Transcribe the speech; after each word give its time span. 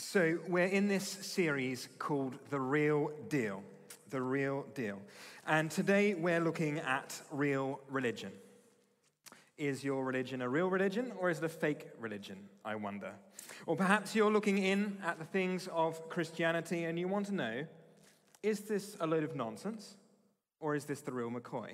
So, 0.00 0.38
we're 0.48 0.64
in 0.64 0.88
this 0.88 1.06
series 1.06 1.90
called 1.98 2.38
The 2.48 2.58
Real 2.58 3.10
Deal. 3.28 3.62
The 4.08 4.22
Real 4.22 4.64
Deal. 4.74 4.98
And 5.46 5.70
today 5.70 6.14
we're 6.14 6.40
looking 6.40 6.78
at 6.78 7.20
real 7.30 7.80
religion. 7.90 8.32
Is 9.58 9.84
your 9.84 10.02
religion 10.02 10.40
a 10.40 10.48
real 10.48 10.70
religion 10.70 11.12
or 11.18 11.28
is 11.28 11.36
it 11.36 11.44
a 11.44 11.50
fake 11.50 11.90
religion, 11.98 12.38
I 12.64 12.76
wonder? 12.76 13.12
Or 13.66 13.76
perhaps 13.76 14.14
you're 14.14 14.32
looking 14.32 14.56
in 14.56 14.96
at 15.04 15.18
the 15.18 15.26
things 15.26 15.68
of 15.70 16.08
Christianity 16.08 16.84
and 16.84 16.98
you 16.98 17.06
want 17.06 17.26
to 17.26 17.34
know 17.34 17.66
is 18.42 18.60
this 18.60 18.96
a 19.00 19.06
load 19.06 19.22
of 19.22 19.36
nonsense 19.36 19.96
or 20.60 20.74
is 20.74 20.86
this 20.86 21.02
the 21.02 21.12
real 21.12 21.30
McCoy? 21.30 21.72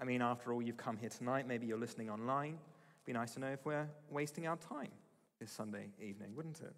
I 0.00 0.04
mean, 0.04 0.22
after 0.22 0.54
all, 0.54 0.62
you've 0.62 0.78
come 0.78 0.96
here 0.96 1.10
tonight, 1.10 1.46
maybe 1.46 1.66
you're 1.66 1.78
listening 1.78 2.08
online. 2.08 2.54
It'd 2.54 3.04
be 3.04 3.12
nice 3.12 3.34
to 3.34 3.40
know 3.40 3.48
if 3.48 3.66
we're 3.66 3.88
wasting 4.08 4.46
our 4.46 4.56
time 4.56 4.90
this 5.38 5.52
Sunday 5.52 5.88
evening, 6.00 6.34
wouldn't 6.34 6.62
it? 6.62 6.72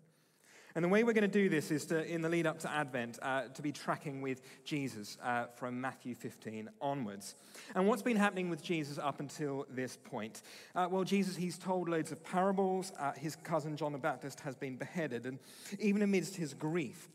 And 0.75 0.85
the 0.85 0.89
way 0.89 1.05
we're 1.05 1.13
going 1.13 1.23
to 1.23 1.29
do 1.29 1.49
this 1.49 1.71
is 1.71 1.85
to, 1.87 2.05
in 2.05 2.23
the 2.23 2.29
lead 2.29 2.47
up 2.47 2.59
to 2.61 2.71
Advent, 2.71 3.19
uh, 3.21 3.43
to 3.49 3.63
be 3.63 3.73
tracking 3.73 4.23
with 4.23 4.41
Jesus 4.65 5.19
uh, 5.23 5.47
from 5.55 5.81
Matthew 5.81 6.15
15 6.15 6.71
onwards. 6.81 7.35
And 7.75 7.87
what's 7.87 8.03
been 8.03 8.17
happening 8.17 8.49
with 8.49 8.63
Jesus 8.63 8.99
up 8.99 9.21
until 9.21 9.67
this 9.71 9.97
point? 9.97 10.43
Uh, 10.75 10.89
well, 10.91 11.05
Jesus, 11.05 11.37
he's 11.37 11.59
told 11.59 11.89
loads 11.89 12.13
of 12.13 12.25
parables. 12.25 12.93
Uh, 12.99 13.13
his 13.13 13.37
cousin 13.37 13.77
John 13.77 13.93
the 13.93 13.99
Baptist 13.99 14.41
has 14.41 14.57
been 14.57 14.77
beheaded. 14.77 15.27
And 15.27 15.39
even 15.79 16.03
amidst 16.03 16.37
his 16.37 16.55
grief, 16.55 17.09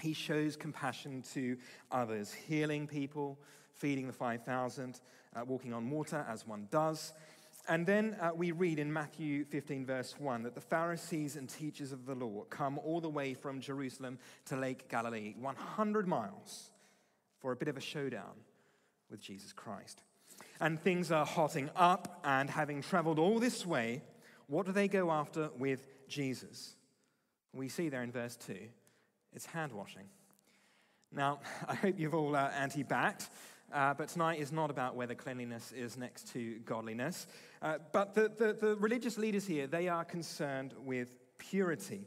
he 0.00 0.12
shows 0.12 0.56
compassion 0.56 1.22
to 1.34 1.56
others, 1.90 2.32
healing 2.32 2.86
people, 2.86 3.38
feeding 3.74 4.06
the 4.06 4.12
5,000, 4.12 5.00
uh, 5.34 5.44
walking 5.44 5.72
on 5.72 5.88
water 5.90 6.26
as 6.28 6.46
one 6.46 6.68
does. 6.70 7.12
And 7.68 7.86
then 7.86 8.16
uh, 8.20 8.30
we 8.34 8.50
read 8.50 8.78
in 8.78 8.92
Matthew 8.92 9.44
15, 9.44 9.86
verse 9.86 10.14
1, 10.18 10.42
that 10.42 10.54
the 10.54 10.60
Pharisees 10.60 11.36
and 11.36 11.48
teachers 11.48 11.92
of 11.92 12.06
the 12.06 12.14
law 12.14 12.44
come 12.50 12.78
all 12.78 13.00
the 13.00 13.08
way 13.08 13.34
from 13.34 13.60
Jerusalem 13.60 14.18
to 14.46 14.56
Lake 14.56 14.88
Galilee, 14.88 15.34
100 15.38 16.08
miles, 16.08 16.70
for 17.38 17.52
a 17.52 17.56
bit 17.56 17.68
of 17.68 17.76
a 17.76 17.80
showdown 17.80 18.34
with 19.10 19.20
Jesus 19.20 19.52
Christ. 19.52 20.02
And 20.60 20.80
things 20.80 21.12
are 21.12 21.24
hotting 21.24 21.70
up, 21.76 22.20
and 22.24 22.50
having 22.50 22.82
traveled 22.82 23.20
all 23.20 23.38
this 23.38 23.64
way, 23.64 24.02
what 24.48 24.66
do 24.66 24.72
they 24.72 24.88
go 24.88 25.10
after 25.10 25.50
with 25.56 25.84
Jesus? 26.08 26.74
We 27.52 27.68
see 27.68 27.88
there 27.88 28.02
in 28.02 28.10
verse 28.10 28.36
2 28.36 28.56
it's 29.34 29.46
hand 29.46 29.72
washing. 29.72 30.08
Now, 31.12 31.40
I 31.68 31.74
hope 31.74 31.98
you've 31.98 32.14
all 32.14 32.34
uh, 32.34 32.50
anti 32.50 32.82
backed. 32.82 33.28
Uh, 33.72 33.94
but 33.94 34.08
tonight 34.08 34.38
is 34.38 34.52
not 34.52 34.70
about 34.70 34.96
whether 34.96 35.14
cleanliness 35.14 35.72
is 35.72 35.96
next 35.96 36.28
to 36.32 36.58
godliness. 36.60 37.26
Uh, 37.62 37.78
but 37.92 38.14
the, 38.14 38.30
the, 38.36 38.52
the, 38.52 38.76
religious 38.76 39.16
leaders 39.16 39.46
here, 39.46 39.66
they 39.66 39.88
are 39.88 40.04
concerned 40.04 40.74
with 40.84 41.08
purity. 41.38 42.06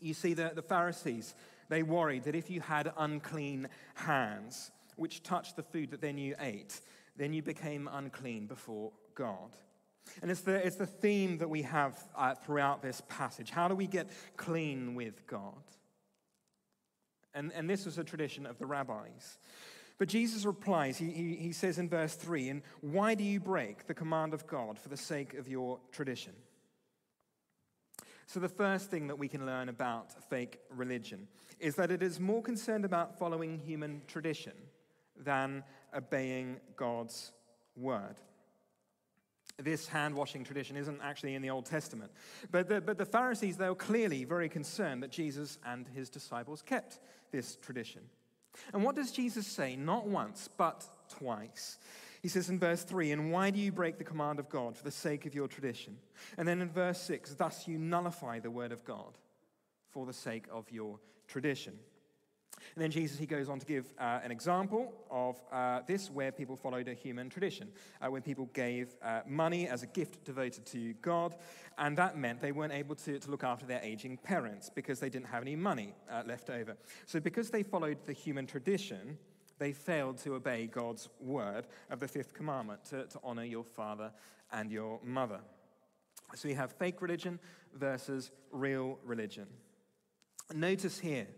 You 0.00 0.14
see, 0.14 0.32
the, 0.32 0.52
the 0.54 0.62
Pharisees, 0.62 1.34
they 1.68 1.82
worried 1.82 2.24
that 2.24 2.34
if 2.34 2.50
you 2.50 2.60
had 2.60 2.92
unclean 2.96 3.68
hands, 3.94 4.70
which 4.96 5.22
touched 5.22 5.56
the 5.56 5.62
food 5.62 5.90
that 5.90 6.00
then 6.00 6.16
you 6.16 6.34
ate, 6.40 6.80
then 7.16 7.34
you 7.34 7.42
became 7.42 7.88
unclean 7.92 8.46
before 8.46 8.92
God. 9.14 9.50
And 10.22 10.30
it's 10.30 10.40
the, 10.40 10.66
it's 10.66 10.76
the 10.76 10.86
theme 10.86 11.38
that 11.38 11.50
we 11.50 11.62
have 11.62 11.96
uh, 12.16 12.34
throughout 12.34 12.80
this 12.80 13.02
passage. 13.08 13.50
How 13.50 13.68
do 13.68 13.74
we 13.74 13.86
get 13.86 14.08
clean 14.36 14.94
with 14.94 15.26
God? 15.26 15.62
And, 17.34 17.52
and 17.52 17.68
this 17.68 17.84
was 17.84 17.98
a 17.98 18.04
tradition 18.04 18.46
of 18.46 18.58
the 18.58 18.66
rabbis. 18.66 19.38
But 20.00 20.08
Jesus 20.08 20.46
replies, 20.46 20.96
he, 20.96 21.10
he, 21.10 21.36
he, 21.36 21.52
says 21.52 21.78
in 21.78 21.86
verse 21.86 22.14
3, 22.14 22.48
and 22.48 22.62
why 22.80 23.14
do 23.14 23.22
you 23.22 23.38
break 23.38 23.86
the 23.86 23.92
command 23.92 24.32
of 24.32 24.46
God 24.46 24.78
for 24.78 24.88
the 24.88 24.96
sake 24.96 25.34
of 25.34 25.46
your 25.46 25.78
tradition? 25.92 26.32
So, 28.24 28.40
the 28.40 28.48
first 28.48 28.90
thing 28.90 29.08
that 29.08 29.18
we 29.18 29.28
can 29.28 29.44
learn 29.44 29.68
about 29.68 30.30
fake 30.30 30.58
religion 30.70 31.28
is 31.58 31.74
that 31.74 31.90
it 31.90 32.02
is 32.02 32.18
more 32.18 32.40
concerned 32.40 32.86
about 32.86 33.18
following 33.18 33.58
human 33.58 34.00
tradition 34.06 34.54
than 35.18 35.62
obeying 35.94 36.60
God's 36.76 37.32
word. 37.76 38.16
This 39.58 39.86
hand 39.86 40.14
washing 40.14 40.44
tradition 40.44 40.78
isn't 40.78 41.00
actually 41.02 41.34
in 41.34 41.42
the 41.42 41.50
Old 41.50 41.66
Testament. 41.66 42.10
But 42.50 42.70
the, 42.70 42.80
but 42.80 42.96
the 42.96 43.04
Pharisees, 43.04 43.58
they 43.58 43.68
were 43.68 43.74
clearly 43.74 44.24
very 44.24 44.48
concerned 44.48 45.02
that 45.02 45.10
Jesus 45.10 45.58
and 45.66 45.86
his 45.88 46.08
disciples 46.08 46.62
kept 46.62 47.00
this 47.32 47.56
tradition. 47.56 48.00
And 48.72 48.84
what 48.84 48.96
does 48.96 49.12
Jesus 49.12 49.46
say? 49.46 49.76
Not 49.76 50.06
once, 50.06 50.48
but 50.56 50.84
twice. 51.08 51.78
He 52.22 52.28
says 52.28 52.50
in 52.50 52.58
verse 52.58 52.84
3, 52.84 53.12
And 53.12 53.32
why 53.32 53.50
do 53.50 53.58
you 53.58 53.72
break 53.72 53.98
the 53.98 54.04
command 54.04 54.38
of 54.38 54.48
God 54.48 54.76
for 54.76 54.84
the 54.84 54.90
sake 54.90 55.26
of 55.26 55.34
your 55.34 55.48
tradition? 55.48 55.96
And 56.36 56.46
then 56.46 56.60
in 56.60 56.68
verse 56.68 57.00
6, 57.02 57.34
Thus 57.34 57.66
you 57.66 57.78
nullify 57.78 58.40
the 58.40 58.50
word 58.50 58.72
of 58.72 58.84
God 58.84 59.16
for 59.90 60.06
the 60.06 60.12
sake 60.12 60.44
of 60.52 60.70
your 60.70 60.98
tradition. 61.26 61.78
And 62.74 62.82
then 62.82 62.90
Jesus, 62.90 63.18
he 63.18 63.26
goes 63.26 63.48
on 63.48 63.58
to 63.58 63.66
give 63.66 63.92
uh, 63.98 64.20
an 64.22 64.30
example 64.30 64.92
of 65.10 65.36
uh, 65.52 65.80
this 65.86 66.10
where 66.10 66.32
people 66.32 66.56
followed 66.56 66.88
a 66.88 66.94
human 66.94 67.28
tradition, 67.28 67.68
uh, 68.00 68.10
when 68.10 68.22
people 68.22 68.48
gave 68.52 68.94
uh, 69.02 69.20
money 69.26 69.68
as 69.68 69.82
a 69.82 69.86
gift 69.86 70.24
devoted 70.24 70.66
to 70.66 70.94
God, 70.94 71.34
and 71.78 71.96
that 71.96 72.16
meant 72.16 72.40
they 72.40 72.52
weren't 72.52 72.72
able 72.72 72.94
to, 72.96 73.18
to 73.18 73.30
look 73.30 73.44
after 73.44 73.66
their 73.66 73.80
aging 73.82 74.18
parents 74.18 74.70
because 74.74 75.00
they 75.00 75.08
didn't 75.08 75.28
have 75.28 75.42
any 75.42 75.56
money 75.56 75.94
uh, 76.10 76.22
left 76.26 76.50
over. 76.50 76.76
So, 77.06 77.20
because 77.20 77.50
they 77.50 77.62
followed 77.62 77.98
the 78.06 78.12
human 78.12 78.46
tradition, 78.46 79.18
they 79.58 79.72
failed 79.72 80.18
to 80.18 80.34
obey 80.34 80.66
God's 80.66 81.08
word 81.20 81.66
of 81.90 82.00
the 82.00 82.08
fifth 82.08 82.34
commandment 82.34 82.84
to, 82.86 83.06
to 83.06 83.20
honor 83.22 83.44
your 83.44 83.64
father 83.64 84.12
and 84.52 84.70
your 84.70 85.00
mother. 85.02 85.40
So, 86.34 86.48
we 86.48 86.54
have 86.54 86.72
fake 86.72 87.02
religion 87.02 87.38
versus 87.74 88.30
real 88.52 88.98
religion. 89.04 89.46
Notice 90.54 90.98
here 90.98 91.28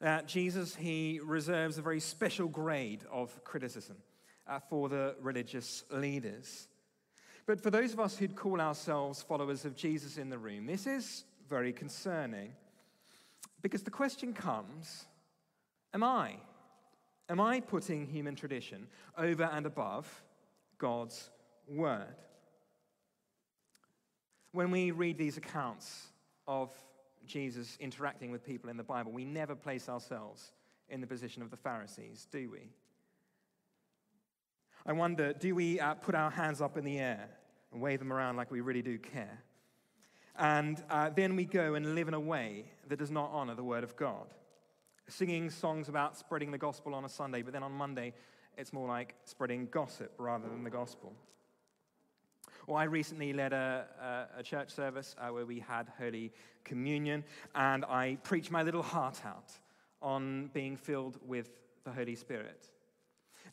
that 0.00 0.26
Jesus, 0.26 0.74
he 0.74 1.20
reserves 1.22 1.78
a 1.78 1.82
very 1.82 2.00
special 2.00 2.48
grade 2.48 3.04
of 3.10 3.44
criticism 3.44 3.96
uh, 4.46 4.58
for 4.58 4.88
the 4.88 5.14
religious 5.20 5.84
leaders. 5.90 6.68
But 7.46 7.60
for 7.60 7.70
those 7.70 7.92
of 7.92 8.00
us 8.00 8.16
who'd 8.16 8.36
call 8.36 8.60
ourselves 8.60 9.22
followers 9.22 9.64
of 9.64 9.76
Jesus 9.76 10.16
in 10.16 10.30
the 10.30 10.38
room, 10.38 10.66
this 10.66 10.86
is 10.86 11.24
very 11.48 11.72
concerning 11.72 12.52
because 13.62 13.82
the 13.82 13.90
question 13.90 14.32
comes 14.32 15.06
Am 15.92 16.04
I? 16.04 16.36
Am 17.28 17.40
I 17.40 17.60
putting 17.60 18.06
human 18.06 18.34
tradition 18.36 18.86
over 19.18 19.44
and 19.44 19.66
above 19.66 20.22
God's 20.78 21.30
word? 21.66 22.14
When 24.52 24.70
we 24.70 24.90
read 24.90 25.18
these 25.18 25.36
accounts 25.36 26.08
of 26.46 26.70
Jesus 27.26 27.76
interacting 27.80 28.30
with 28.30 28.44
people 28.44 28.70
in 28.70 28.76
the 28.76 28.82
Bible, 28.82 29.12
we 29.12 29.24
never 29.24 29.54
place 29.54 29.88
ourselves 29.88 30.52
in 30.88 31.00
the 31.00 31.06
position 31.06 31.42
of 31.42 31.50
the 31.50 31.56
Pharisees, 31.56 32.26
do 32.30 32.50
we? 32.50 32.70
I 34.86 34.92
wonder, 34.92 35.32
do 35.32 35.54
we 35.54 35.78
uh, 35.78 35.94
put 35.94 36.14
our 36.14 36.30
hands 36.30 36.60
up 36.60 36.76
in 36.76 36.84
the 36.84 36.98
air 36.98 37.28
and 37.72 37.80
wave 37.80 37.98
them 37.98 38.12
around 38.12 38.36
like 38.36 38.50
we 38.50 38.60
really 38.60 38.82
do 38.82 38.98
care? 38.98 39.42
And 40.38 40.82
uh, 40.88 41.10
then 41.10 41.36
we 41.36 41.44
go 41.44 41.74
and 41.74 41.94
live 41.94 42.08
in 42.08 42.14
a 42.14 42.20
way 42.20 42.64
that 42.88 42.98
does 42.98 43.10
not 43.10 43.30
honor 43.32 43.54
the 43.54 43.62
Word 43.62 43.84
of 43.84 43.94
God. 43.96 44.26
Singing 45.08 45.50
songs 45.50 45.88
about 45.88 46.16
spreading 46.16 46.50
the 46.50 46.58
gospel 46.58 46.94
on 46.94 47.04
a 47.04 47.08
Sunday, 47.08 47.42
but 47.42 47.52
then 47.52 47.62
on 47.62 47.72
Monday, 47.72 48.14
it's 48.56 48.72
more 48.72 48.88
like 48.88 49.14
spreading 49.24 49.68
gossip 49.70 50.12
rather 50.18 50.48
than 50.48 50.64
the 50.64 50.70
gospel. 50.70 51.12
Well, 52.66 52.76
I 52.76 52.84
recently 52.84 53.32
led 53.32 53.52
a, 53.52 53.86
a, 54.36 54.40
a 54.40 54.42
church 54.42 54.70
service 54.70 55.16
uh, 55.18 55.32
where 55.32 55.46
we 55.46 55.60
had 55.60 55.90
Holy 55.98 56.32
Communion, 56.64 57.24
and 57.54 57.84
I 57.84 58.18
preached 58.22 58.50
my 58.50 58.62
little 58.62 58.82
heart 58.82 59.20
out 59.24 59.52
on 60.02 60.50
being 60.52 60.76
filled 60.76 61.18
with 61.26 61.50
the 61.84 61.90
Holy 61.90 62.14
Spirit. 62.14 62.68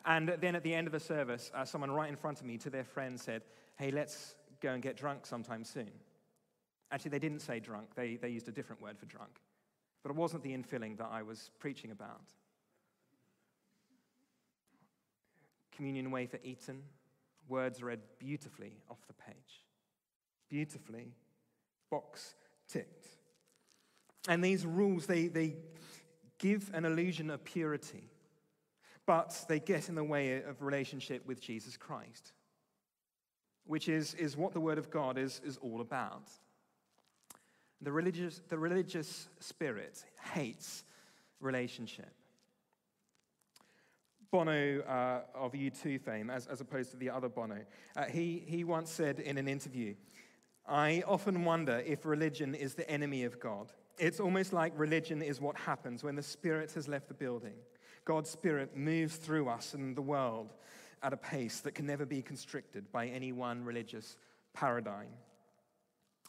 And 0.06 0.35
then 0.40 0.56
at 0.56 0.63
the 0.63 0.73
end 0.73 0.88
of 0.88 0.94
the 0.94 1.00
service, 1.00 1.51
uh, 1.53 1.66
someone 1.66 1.91
right 1.91 2.09
in 2.09 2.16
front 2.16 2.40
of 2.40 2.45
me 2.45 2.57
to 2.59 2.69
their 2.69 2.84
friend 2.84 3.19
said, 3.19 3.44
Hey, 3.78 3.91
let's 3.91 4.35
go 4.62 4.72
and 4.72 4.81
get 4.81 4.97
drunk 4.97 5.25
sometime 5.25 5.63
soon. 5.63 5.91
Actually, 6.91 7.12
they 7.12 7.19
didn't 7.19 7.41
say 7.41 7.59
drunk, 7.59 7.89
they, 7.95 8.16
they 8.16 8.29
used 8.29 8.47
a 8.47 8.51
different 8.51 8.81
word 8.81 8.97
for 8.97 9.06
drunk. 9.06 9.42
But 10.03 10.12
it 10.12 10.15
wasn't 10.15 10.44
the 10.44 10.56
infilling 10.56 10.98
that 10.98 11.10
I 11.12 11.21
was 11.21 11.51
preaching 11.60 11.92
about. 11.92 12.21
Communion 15.75 16.10
wafer 16.12 16.39
eaten, 16.44 16.81
words 17.50 17.82
read 17.82 18.00
beautifully 18.20 18.74
off 18.90 19.00
the 19.08 19.14
page. 19.14 19.64
Beautifully, 20.50 21.14
box 21.90 22.36
ticked. 22.68 23.08
And 24.28 24.44
these 24.44 24.66
rules, 24.66 25.06
they, 25.06 25.28
they 25.28 25.56
give 26.40 26.70
an 26.74 26.86
illusion 26.86 27.30
of 27.30 27.44
purity, 27.44 28.10
but 29.06 29.46
they 29.48 29.60
get 29.60 29.90
in 29.90 29.96
the 29.96 30.04
way 30.04 30.42
of 30.44 30.62
relationship 30.62 31.26
with 31.26 31.40
Jesus 31.40 31.78
Christ, 31.78 32.34
which 33.66 33.88
is, 33.88 34.14
is 34.16 34.36
what 34.36 34.54
the 34.54 34.60
Word 34.60 34.78
of 34.78 34.90
God 34.90 35.18
is, 35.18 35.42
is 35.46 35.58
all 35.58 35.82
about. 35.82 36.30
The 37.82 37.92
religious, 37.92 38.42
the 38.50 38.58
religious 38.58 39.28
spirit 39.40 40.04
hates 40.34 40.84
relationship. 41.40 42.12
Bono 44.31 44.81
uh, 44.81 45.21
of 45.35 45.53
U2 45.53 46.01
fame, 46.01 46.29
as, 46.29 46.47
as 46.47 46.62
opposed 46.62 46.91
to 46.91 46.97
the 46.97 47.09
other 47.09 47.29
Bono, 47.29 47.59
uh, 47.95 48.06
he, 48.06 48.44
he 48.45 48.63
once 48.63 48.91
said 48.91 49.19
in 49.19 49.38
an 49.38 49.47
interview, 49.47 49.95
I 50.68 51.03
often 51.07 51.45
wonder 51.45 51.81
if 51.85 52.06
religion 52.06 52.53
is 52.53 52.74
the 52.74 52.89
enemy 52.89 53.24
of 53.24 53.39
God. 53.39 53.71
It's 53.97 54.19
almost 54.19 54.53
like 54.53 54.74
religion 54.75 55.21
is 55.21 55.39
what 55.39 55.57
happens 55.57 56.03
when 56.03 56.15
the 56.15 56.24
Spirit 56.24 56.71
has 56.74 56.88
left 56.88 57.07
the 57.07 57.13
building. 57.13 57.56
God's 58.06 58.29
Spirit 58.29 58.75
moves 58.75 59.15
through 59.15 59.47
us 59.47 59.74
and 59.74 59.95
the 59.95 60.01
world 60.01 60.53
at 61.03 61.13
a 61.13 61.18
pace 61.18 61.62
that 61.62 61.74
can 61.74 61.85
never 61.85 62.06
be 62.06 62.21
constricted 62.21 62.91
by 62.91 63.07
any 63.07 63.31
one 63.31 63.63
religious 63.63 64.18
paradigm. 64.53 65.09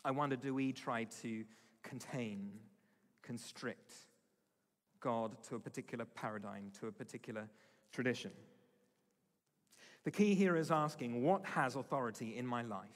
I 0.05 0.13
wonder 0.13 0.37
do 0.37 0.55
we 0.55 0.73
try 0.73 1.05
to 1.23 1.45
contain, 1.83 2.53
constrict 3.23 3.93
God 5.01 5.37
to 5.49 5.57
a 5.57 5.61
particular 5.61 6.05
paradigm, 6.05 6.71
to 6.81 6.89
a 6.89 6.93
particular 6.93 7.49
tradition? 7.93 8.31
The 10.05 10.11
key 10.11 10.35
here 10.35 10.57
is 10.57 10.71
asking 10.71 11.23
what 11.23 11.45
has 11.45 11.77
authority 11.77 12.37
in 12.37 12.47
my 12.47 12.63
life? 12.63 12.89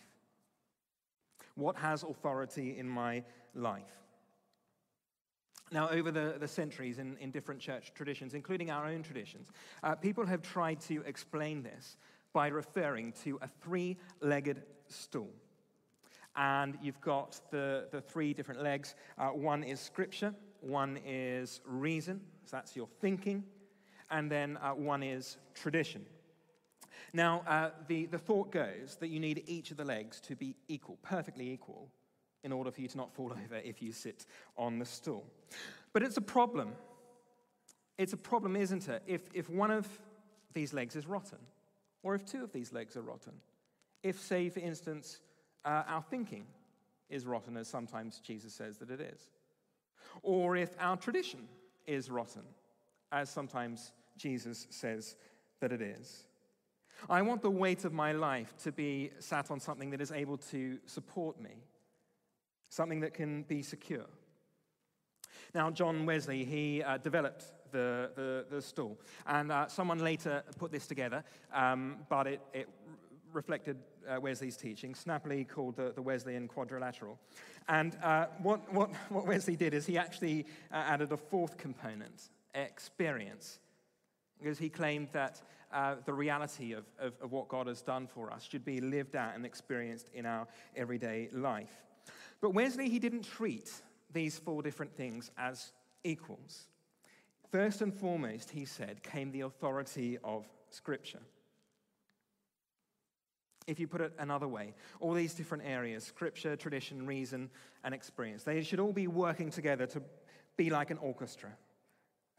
What 1.55 1.77
has 1.77 2.03
authority 2.03 2.79
in 2.79 2.89
my 2.89 3.25
life? 3.55 3.99
Now, 5.71 5.89
over 5.89 6.11
the, 6.11 6.37
the 6.39 6.49
centuries 6.49 6.99
in, 6.99 7.17
in 7.19 7.31
different 7.31 7.61
church 7.61 7.93
traditions, 7.95 8.35
including 8.35 8.71
our 8.71 8.87
own 8.87 9.03
traditions, 9.03 9.51
uh, 9.83 9.95
people 9.95 10.27
have 10.27 10.43
tried 10.43 10.81
to 10.83 11.03
explain 11.03 11.63
this 11.63 11.97
by 12.33 12.49
referring 12.49 13.13
to 13.25 13.39
a 13.41 13.49
three 13.49 13.97
legged 14.21 14.63
stool. 14.89 15.31
And 16.37 16.79
you've 16.83 17.01
got 17.01 17.41
the, 17.51 17.89
the 17.91 18.01
three 18.01 18.35
different 18.35 18.63
legs. 18.63 18.95
Uh, 19.19 19.29
one 19.29 19.63
is 19.63 19.81
scripture, 19.81 20.35
one 20.63 20.99
is 21.07 21.61
reason, 21.67 22.21
so 22.45 22.57
that's 22.57 22.77
your 22.77 22.89
thinking, 23.01 23.45
and 24.11 24.31
then 24.31 24.59
uh, 24.63 24.71
one 24.71 25.03
is 25.03 25.37
tradition. 25.55 26.05
Now, 27.13 27.43
uh, 27.47 27.71
the, 27.89 28.07
the 28.07 28.19
thought 28.19 28.51
goes 28.51 28.97
that 29.01 29.09
you 29.09 29.21
need 29.21 29.45
each 29.47 29.71
of 29.71 29.77
the 29.77 29.85
legs 29.85 30.21
to 30.21 30.37
be 30.37 30.55
equal, 30.69 30.99
perfectly 31.03 31.51
equal, 31.51 31.89
in 32.45 32.53
order 32.53 32.71
for 32.71 32.81
you 32.81 32.89
to 32.89 32.97
not 32.97 33.15
fall 33.15 33.33
over 33.45 33.57
if 33.57 33.83
you 33.83 33.93
sit 33.93 34.27
on 34.57 34.79
the 34.79 34.85
stool. 34.85 35.25
But 35.93 36.03
it's 36.03 36.17
a 36.17 36.23
problem. 36.23 36.73
It's 37.99 38.13
a 38.13 38.19
problem, 38.19 38.57
isn't 38.57 38.89
it, 38.89 39.03
if, 39.07 39.23
if 39.35 39.51
one 39.51 39.71
of 39.71 39.87
these 40.55 40.73
legs 40.73 40.97
is 40.97 41.07
rotten, 41.07 41.39
or 42.03 42.15
if 42.15 42.25
two 42.25 42.43
of 42.43 42.53
these 42.53 42.73
legs 42.73 42.97
are 42.97 43.03
rotten. 43.03 43.33
If, 44.03 44.19
say, 44.19 44.49
for 44.49 44.61
instance, 44.61 45.21
uh, 45.65 45.85
our 45.87 46.03
thinking 46.03 46.45
is 47.09 47.27
rotten, 47.27 47.57
as 47.57 47.69
sometimes 47.69 48.21
Jesus 48.21 48.53
says 48.53 48.79
that 48.79 48.91
it 48.91 49.01
is, 49.01 49.29
or 50.23 50.57
if 50.57 50.71
our 50.79 50.97
tradition 50.97 51.49
is 51.87 52.11
rotten, 52.11 52.43
as 53.11 53.31
sometimes 53.31 53.93
Jesus 54.17 54.67
says 54.71 55.17
that 55.61 55.73
it 55.73 55.83
is. 55.83 56.25
I 57.09 57.23
want 57.23 57.43
the 57.43 57.51
weight 57.51 57.85
of 57.85 57.93
my 57.93 58.13
life 58.13 58.55
to 58.63 58.73
be 58.73 59.11
sat 59.19 59.51
on 59.51 59.59
something 59.59 59.91
that 59.91 60.01
is 60.01 60.13
able 60.13 60.37
to 60.39 60.79
support 60.87 61.41
me, 61.41 61.65
something 62.69 63.01
that 63.01 63.15
can 63.15 63.43
be 63.43 63.63
secure. 63.63 64.07
Now, 65.55 65.71
John 65.71 66.07
Wesley, 66.07 66.45
he 66.45 66.83
uh, 66.83 66.99
developed 66.99 67.45
the, 67.73 68.11
the, 68.15 68.47
the, 68.51 68.63
stool, 68.63 68.99
and 69.27 69.51
uh, 69.51 69.67
someone 69.67 69.99
later 69.99 70.43
put 70.59 70.71
this 70.71 70.87
together, 70.87 71.25
um, 71.53 71.97
but 72.09 72.27
it, 72.27 72.41
it 72.53 72.69
reflected 73.33 73.79
uh, 74.09 74.21
Wesley's 74.21 74.57
teaching, 74.57 74.95
snappily 74.95 75.45
called 75.45 75.77
the, 75.77 75.93
the 75.95 76.03
Wesleyan 76.03 76.49
quadrilateral. 76.49 77.19
And 77.69 77.97
uh, 78.03 78.27
what, 78.43 78.73
what, 78.73 78.91
what 79.09 79.27
Wesley 79.27 79.57
did 79.57 79.75
is 79.75 79.87
he 79.87 79.99
actually 79.99 80.47
uh, 80.73 80.77
added 80.77 81.13
a 81.13 81.17
fourth 81.17 81.57
component, 81.57 82.31
experience, 82.55 83.59
because 84.39 84.59
he 84.59 84.69
claimed 84.69 85.09
that 85.13 85.41
uh, 85.73 85.97
the 86.05 86.13
reality 86.13 86.73
of, 86.73 86.85
of, 86.99 87.15
of 87.23 87.33
what 87.33 87.49
God 87.49 87.67
has 87.67 87.81
done 87.81 88.07
for 88.07 88.33
us 88.33 88.47
should 88.51 88.65
be 88.65 88.81
lived 88.81 89.17
out 89.17 89.35
and 89.35 89.47
experienced 89.47 90.09
in 90.13 90.27
our 90.27 90.47
everyday 90.77 91.29
life. 91.33 91.73
But 92.41 92.55
Wesley, 92.55 92.89
he 92.89 92.99
didn't 92.99 93.23
treat 93.23 93.71
these 94.13 94.39
four 94.39 94.63
different 94.63 94.95
things 94.95 95.31
as 95.39 95.73
equals. 96.05 96.67
First 97.51 97.83
and 97.83 97.95
foremost, 97.95 98.51
he 98.51 98.65
said, 98.65 99.03
came 99.03 99.31
the 99.31 99.43
authority 99.43 100.19
of 100.25 100.45
Scripture. 100.71 101.21
If 103.67 103.79
you 103.79 103.87
put 103.87 104.01
it 104.01 104.13
another 104.19 104.49
way, 104.49 104.75
all 105.01 105.13
these 105.13 105.35
different 105.35 105.65
areas 105.65 106.05
scripture, 106.05 106.57
tradition, 106.57 107.07
reason, 107.07 107.51
and 107.85 107.95
experience 107.95 108.43
they 108.43 108.63
should 108.63 108.81
all 108.81 108.93
be 108.93 109.07
working 109.07 109.51
together 109.51 109.87
to 109.87 110.03
be 110.57 110.71
like 110.71 110.91
an 110.91 110.99
orchestra, 110.99 111.51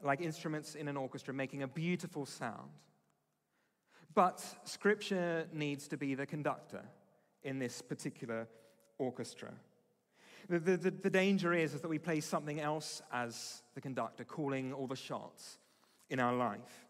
like 0.01 0.21
instruments 0.21 0.75
in 0.75 0.87
an 0.87 0.97
orchestra 0.97 1.33
making 1.33 1.63
a 1.63 1.67
beautiful 1.67 2.25
sound. 2.25 2.69
But 4.13 4.45
Scripture 4.63 5.47
needs 5.51 5.87
to 5.87 5.97
be 5.97 6.13
the 6.13 6.25
conductor 6.25 6.83
in 7.43 7.59
this 7.59 7.81
particular 7.81 8.47
orchestra. 8.99 9.51
The, 10.49 10.59
the, 10.59 10.91
the, 10.91 11.09
danger 11.09 11.53
is, 11.53 11.73
is 11.73 11.81
that 11.81 11.87
we 11.87 11.97
play 11.97 12.19
something 12.19 12.59
else 12.59 13.01
as 13.11 13.63
the 13.75 13.81
conductor, 13.81 14.23
calling 14.23 14.73
all 14.73 14.87
the 14.87 14.95
shots 14.95 15.57
in 16.09 16.19
our 16.19 16.33
life. 16.33 16.85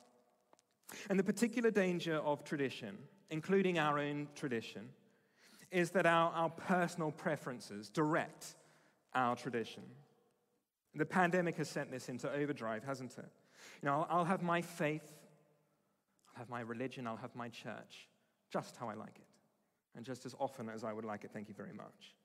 And 1.10 1.20
the 1.20 1.24
particular 1.24 1.72
danger 1.72 2.16
of 2.16 2.44
tradition, 2.44 2.98
including 3.34 3.78
our 3.80 4.00
own 4.00 4.28
tradition, 4.36 4.88
is 5.72 5.92
that 5.92 6.06
our, 6.06 6.32
our 6.32 6.50
personal 6.50 7.12
preferences 7.12 7.90
direct 7.90 8.56
our 9.14 9.36
tradition. 9.36 9.84
The 10.96 11.06
pandemic 11.06 11.58
has 11.58 11.68
sent 11.68 11.92
this 11.92 12.08
into 12.08 12.32
overdrive, 12.32 12.84
hasn't 12.84 13.18
it? 13.18 13.26
You 13.82 13.88
know, 13.88 14.08
I'll, 14.10 14.20
I'll 14.20 14.26
have 14.26 14.42
my 14.42 14.62
faith 14.62 15.12
I'll 16.34 16.40
have 16.40 16.50
my 16.50 16.62
religion, 16.62 17.08
I'll 17.08 17.18
have 17.18 17.36
my 17.36 17.50
church, 17.50 18.08
just 18.52 18.76
how 18.78 18.90
I 18.90 18.96
like 18.96 19.16
it, 19.16 19.28
and 19.96 20.06
just 20.06 20.26
as 20.26 20.36
often 20.40 20.70
as 20.70 20.84
I 20.84 20.92
would 20.92 21.06
like 21.06 21.24
it. 21.24 21.32
Thank 21.32 21.48
you 21.48 21.54
very 21.54 21.74
much. 21.74 22.16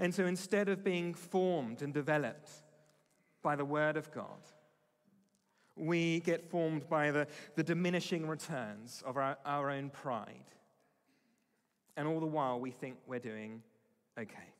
And 0.00 0.14
so 0.14 0.26
instead 0.26 0.68
of 0.68 0.82
being 0.82 1.14
formed 1.14 1.80
and 1.82 1.94
developed 1.94 2.50
by 3.42 3.54
the 3.54 3.64
Word 3.64 3.96
of 3.96 4.10
God, 4.10 4.40
we 5.76 6.20
get 6.20 6.50
formed 6.50 6.88
by 6.88 7.10
the, 7.10 7.26
the 7.54 7.62
diminishing 7.62 8.26
returns 8.26 9.02
of 9.06 9.16
our, 9.16 9.36
our 9.44 9.70
own 9.70 9.90
pride. 9.90 10.44
And 11.96 12.08
all 12.08 12.20
the 12.20 12.26
while, 12.26 12.58
we 12.58 12.70
think 12.70 12.96
we're 13.06 13.18
doing 13.18 13.62
okay. 14.18 14.52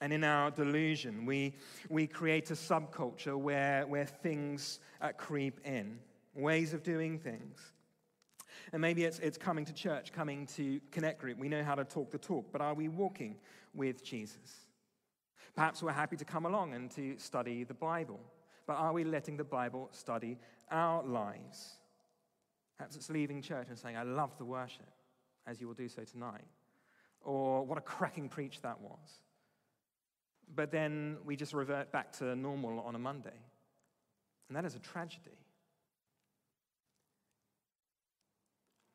And 0.00 0.12
in 0.12 0.24
our 0.24 0.50
delusion, 0.50 1.24
we, 1.24 1.54
we 1.88 2.06
create 2.06 2.50
a 2.50 2.54
subculture 2.54 3.36
where, 3.36 3.86
where 3.86 4.06
things 4.06 4.80
uh, 5.00 5.12
creep 5.16 5.60
in 5.64 5.98
ways 6.34 6.74
of 6.74 6.82
doing 6.82 7.18
things. 7.18 7.72
And 8.72 8.82
maybe 8.82 9.04
it's, 9.04 9.18
it's 9.20 9.38
coming 9.38 9.64
to 9.66 9.72
church, 9.72 10.12
coming 10.12 10.46
to 10.56 10.80
Connect 10.90 11.20
Group. 11.20 11.38
We 11.38 11.48
know 11.48 11.62
how 11.62 11.74
to 11.74 11.84
talk 11.84 12.10
the 12.10 12.18
talk, 12.18 12.46
but 12.50 12.60
are 12.60 12.74
we 12.74 12.88
walking 12.88 13.36
with 13.72 14.02
Jesus? 14.02 14.66
Perhaps 15.54 15.82
we're 15.82 15.92
happy 15.92 16.16
to 16.16 16.24
come 16.24 16.46
along 16.46 16.74
and 16.74 16.90
to 16.92 17.16
study 17.18 17.62
the 17.64 17.74
Bible, 17.74 18.18
but 18.66 18.74
are 18.74 18.92
we 18.92 19.04
letting 19.04 19.36
the 19.36 19.44
Bible 19.44 19.88
study 19.92 20.38
our 20.70 21.02
lives? 21.02 21.74
Perhaps 22.76 22.96
it's 22.96 23.10
leaving 23.10 23.40
church 23.42 23.68
and 23.68 23.78
saying, 23.78 23.96
I 23.96 24.02
love 24.02 24.36
the 24.38 24.44
worship, 24.44 24.90
as 25.46 25.60
you 25.60 25.66
will 25.66 25.74
do 25.74 25.88
so 25.88 26.02
tonight. 26.04 26.44
Or 27.20 27.64
what 27.64 27.78
a 27.78 27.80
cracking 27.80 28.28
preach 28.28 28.60
that 28.62 28.80
was. 28.80 29.20
But 30.54 30.70
then 30.70 31.18
we 31.24 31.36
just 31.36 31.54
revert 31.54 31.92
back 31.92 32.12
to 32.18 32.34
normal 32.34 32.80
on 32.80 32.94
a 32.94 32.98
Monday. 32.98 33.38
And 34.48 34.56
that 34.56 34.64
is 34.64 34.74
a 34.74 34.78
tragedy. 34.78 35.38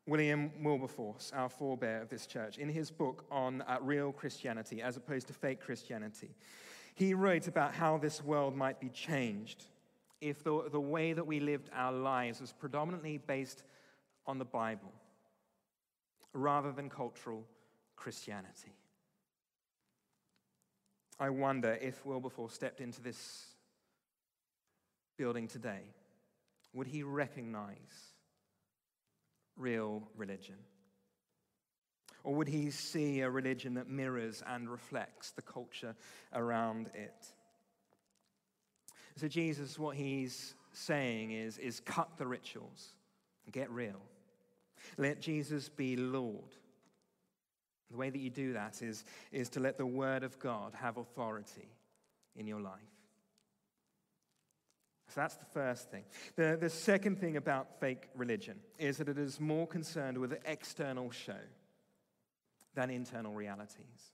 William 0.10 0.52
Wilberforce, 0.64 1.32
our 1.36 1.50
forebear 1.50 2.02
of 2.02 2.10
this 2.10 2.26
church, 2.26 2.58
in 2.58 2.68
his 2.68 2.90
book 2.90 3.26
on 3.30 3.62
uh, 3.62 3.78
real 3.80 4.12
Christianity 4.12 4.82
as 4.82 4.98
opposed 4.98 5.28
to 5.28 5.34
fake 5.34 5.62
Christianity, 5.62 6.32
he 7.00 7.14
wrote 7.14 7.48
about 7.48 7.74
how 7.74 7.98
this 7.98 8.22
world 8.22 8.58
might 8.58 8.82
be 8.82 8.90
changed 8.90 9.64
if 10.20 10.44
the, 10.44 10.68
the 10.70 10.82
way 10.82 11.14
that 11.14 11.26
we 11.26 11.40
lived 11.40 11.70
our 11.74 11.94
lives 11.94 12.42
was 12.42 12.52
predominantly 12.52 13.18
based 13.18 13.64
on 14.28 14.38
the 14.38 14.44
Bible 14.44 14.92
rather 16.34 16.74
than 16.74 16.90
cultural 16.90 17.46
Christianity. 17.96 18.74
I 21.18 21.30
wonder 21.30 21.78
if 21.82 22.06
Wilberforce 22.06 22.54
stepped 22.54 22.82
into 22.82 23.02
this 23.02 23.46
building 25.18 25.48
today, 25.48 25.84
would 26.74 26.88
he 26.88 27.04
recognize 27.04 28.14
real 29.56 30.04
religion? 30.18 30.56
Or 32.24 32.36
would 32.36 32.48
he 32.48 32.72
see 32.72 33.22
a 33.22 33.30
religion 33.30 33.76
that 33.76 33.90
mirrors 33.90 34.44
and 34.46 34.70
reflects 34.70 35.32
the 35.32 35.42
culture 35.42 35.96
around 36.34 36.90
it? 36.94 37.34
So, 39.16 39.28
Jesus, 39.28 39.78
what 39.80 39.96
he's 39.96 40.56
saying 40.72 41.32
is, 41.32 41.58
is 41.58 41.80
cut 41.80 42.10
the 42.18 42.28
rituals, 42.28 42.96
get 43.52 43.70
real. 43.70 44.02
Let 44.98 45.20
Jesus 45.22 45.70
be 45.70 45.96
Lord. 45.96 46.56
The 47.92 47.98
way 47.98 48.10
that 48.10 48.20
you 48.20 48.30
do 48.30 48.54
that 48.54 48.82
is, 48.82 49.04
is 49.32 49.50
to 49.50 49.60
let 49.60 49.78
the 49.78 49.86
Word 49.86 50.24
of 50.24 50.40
God 50.40 50.74
have 50.76 50.98
authority 50.98 51.70
in 52.36 52.46
your 52.46 52.62
life. 52.62 52.80
So 55.10 55.22
that's 55.22 55.36
the 55.38 55.46
first 55.46 55.90
thing. 55.90 56.04
The, 56.36 56.56
the 56.60 56.70
second 56.70 57.20
thing 57.20 57.36
about 57.36 57.80
fake 57.80 58.10
religion 58.16 58.60
is 58.78 58.98
that 58.98 59.10
it 59.10 59.18
is 59.18 59.40
more 59.40 59.66
concerned 59.66 60.20
with 60.20 60.38
external 60.46 61.10
show. 61.10 61.34
Than 62.76 62.90
internal 62.90 63.34
realities. 63.34 64.14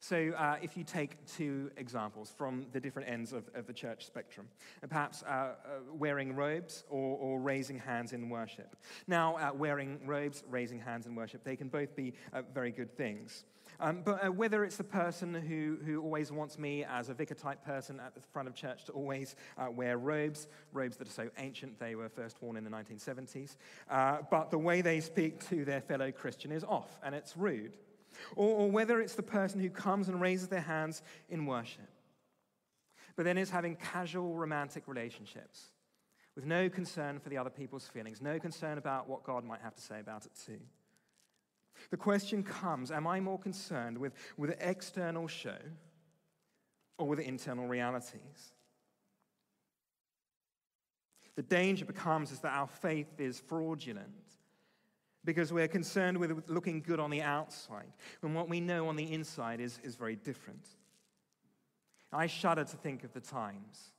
So, 0.00 0.32
uh, 0.36 0.56
if 0.60 0.76
you 0.76 0.84
take 0.84 1.24
two 1.24 1.70
examples 1.78 2.30
from 2.36 2.66
the 2.72 2.80
different 2.80 3.08
ends 3.08 3.32
of, 3.32 3.48
of 3.54 3.66
the 3.66 3.72
church 3.72 4.04
spectrum, 4.04 4.48
uh, 4.82 4.86
perhaps 4.86 5.22
uh, 5.22 5.26
uh, 5.26 5.54
wearing 5.94 6.36
robes 6.36 6.84
or, 6.90 7.16
or, 7.16 7.40
raising 7.40 7.78
hands 7.78 8.12
in 8.12 8.28
worship. 8.28 8.76
Now, 9.06 9.36
uh, 9.36 9.52
wearing 9.54 9.98
robes, 10.04 10.44
raising 10.50 10.78
hands 10.78 11.06
in 11.06 11.14
worship, 11.14 11.42
they 11.42 11.56
can 11.56 11.68
both 11.68 11.96
be 11.96 12.12
uh, 12.34 12.42
very 12.52 12.70
good 12.70 12.94
things. 12.98 13.44
Um, 13.80 14.02
but 14.04 14.24
uh, 14.24 14.32
whether 14.32 14.64
it's 14.64 14.76
the 14.76 14.84
person 14.84 15.34
who, 15.34 15.78
who 15.84 16.00
always 16.02 16.30
wants 16.30 16.58
me 16.58 16.84
as 16.84 17.08
a 17.08 17.14
vicar 17.14 17.34
type 17.34 17.64
person 17.64 18.00
at 18.00 18.14
the 18.14 18.20
front 18.32 18.48
of 18.48 18.54
church 18.54 18.84
to 18.84 18.92
always 18.92 19.36
uh, 19.58 19.70
wear 19.70 19.98
robes, 19.98 20.48
robes 20.72 20.96
that 20.98 21.08
are 21.08 21.12
so 21.12 21.30
ancient 21.38 21.78
they 21.78 21.94
were 21.94 22.08
first 22.08 22.40
worn 22.40 22.56
in 22.56 22.64
the 22.64 22.70
1970s, 22.70 23.56
uh, 23.90 24.18
but 24.30 24.50
the 24.50 24.58
way 24.58 24.80
they 24.80 25.00
speak 25.00 25.46
to 25.48 25.64
their 25.64 25.80
fellow 25.80 26.12
Christian 26.12 26.52
is 26.52 26.64
off 26.64 26.98
and 27.02 27.14
it's 27.14 27.36
rude 27.36 27.76
or, 28.36 28.48
or 28.48 28.70
whether 28.70 29.00
it's 29.00 29.14
the 29.14 29.22
person 29.22 29.60
who 29.60 29.70
comes 29.70 30.08
and 30.08 30.20
raises 30.20 30.48
their 30.48 30.60
hands 30.60 31.02
in 31.28 31.46
worship, 31.46 31.88
but 33.16 33.24
then 33.24 33.38
is 33.38 33.50
having 33.50 33.76
casual 33.76 34.34
romantic 34.34 34.84
relationships 34.86 35.70
with 36.34 36.44
no 36.44 36.68
concern 36.68 37.20
for 37.20 37.28
the 37.28 37.38
other 37.38 37.50
people's 37.50 37.86
feelings, 37.86 38.20
no 38.20 38.38
concern 38.38 38.78
about 38.78 39.08
what 39.08 39.22
God 39.22 39.44
might 39.44 39.60
have 39.60 39.74
to 39.76 39.82
say 39.82 40.00
about 40.00 40.26
it 40.26 40.32
too. 40.46 40.58
The 41.90 41.96
question 41.96 42.42
comes 42.42 42.90
Am 42.90 43.06
I 43.06 43.20
more 43.20 43.38
concerned 43.38 43.98
with, 43.98 44.12
with 44.36 44.50
the 44.50 44.68
external 44.68 45.28
show 45.28 45.58
or 46.98 47.06
with 47.08 47.18
the 47.18 47.26
internal 47.26 47.66
realities? 47.66 48.52
The 51.36 51.42
danger 51.42 51.84
becomes 51.84 52.30
is 52.30 52.40
that 52.40 52.52
our 52.52 52.68
faith 52.68 53.08
is 53.18 53.40
fraudulent 53.40 54.08
because 55.24 55.52
we're 55.52 55.68
concerned 55.68 56.18
with 56.18 56.44
looking 56.48 56.80
good 56.80 57.00
on 57.00 57.10
the 57.10 57.22
outside 57.22 57.92
when 58.20 58.34
what 58.34 58.48
we 58.48 58.60
know 58.60 58.88
on 58.88 58.96
the 58.96 59.12
inside 59.12 59.60
is, 59.60 59.80
is 59.82 59.96
very 59.96 60.16
different. 60.16 60.66
I 62.12 62.26
shudder 62.26 62.64
to 62.64 62.76
think 62.76 63.02
of 63.02 63.12
the 63.12 63.20
times 63.20 63.92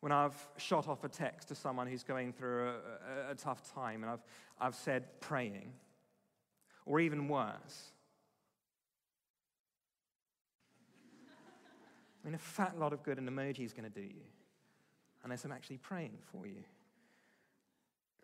when 0.00 0.12
I've 0.12 0.36
shot 0.56 0.88
off 0.88 1.04
a 1.04 1.08
text 1.08 1.48
to 1.48 1.54
someone 1.54 1.86
who's 1.86 2.02
going 2.02 2.32
through 2.32 2.68
a, 2.68 3.28
a, 3.28 3.30
a 3.32 3.34
tough 3.34 3.72
time 3.74 4.02
and 4.02 4.10
I've, 4.10 4.24
I've 4.60 4.74
said 4.74 5.20
praying, 5.20 5.72
or 6.86 7.00
even 7.00 7.28
worse. 7.28 7.92
I 12.22 12.28
mean, 12.28 12.34
a 12.34 12.38
fat 12.38 12.78
lot 12.78 12.92
of 12.92 13.02
good 13.02 13.18
an 13.18 13.28
emoji 13.28 13.64
is 13.64 13.72
going 13.72 13.90
to 13.90 14.00
do 14.00 14.06
you, 14.06 14.22
unless 15.24 15.44
I'm 15.44 15.52
actually 15.52 15.78
praying 15.78 16.18
for 16.30 16.46
you. 16.46 16.62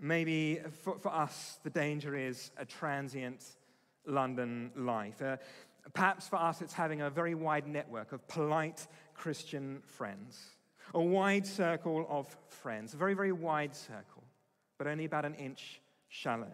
Maybe 0.01 0.61
for, 0.83 0.99
for 0.99 1.13
us, 1.13 1.59
the 1.65 1.71
danger 1.71 2.15
is 2.15 2.53
a 2.57 2.65
transient 2.65 3.45
London 4.07 4.71
life. 4.77 5.21
Uh, 5.21 5.39
perhaps 5.93 6.29
for 6.29 6.37
us, 6.37 6.63
it's 6.63 6.73
having 6.73 7.01
a 7.01 7.11
very 7.11 7.35
wide 7.35 7.67
network 7.67 8.13
of 8.13 8.27
polite 8.29 8.87
Christian 9.15 9.83
friends, 9.85 10.51
a 10.95 11.01
wide 11.01 11.47
circle 11.47 12.07
of 12.09 12.37
friends, 12.49 12.95
a 12.95 12.97
very, 12.97 13.15
very 13.15 13.33
wide 13.33 13.75
circle, 13.75 14.23
but 14.79 14.87
only 14.87 15.05
about 15.05 15.25
an 15.25 15.35
inch 15.35 15.81
shallow. 16.09 16.53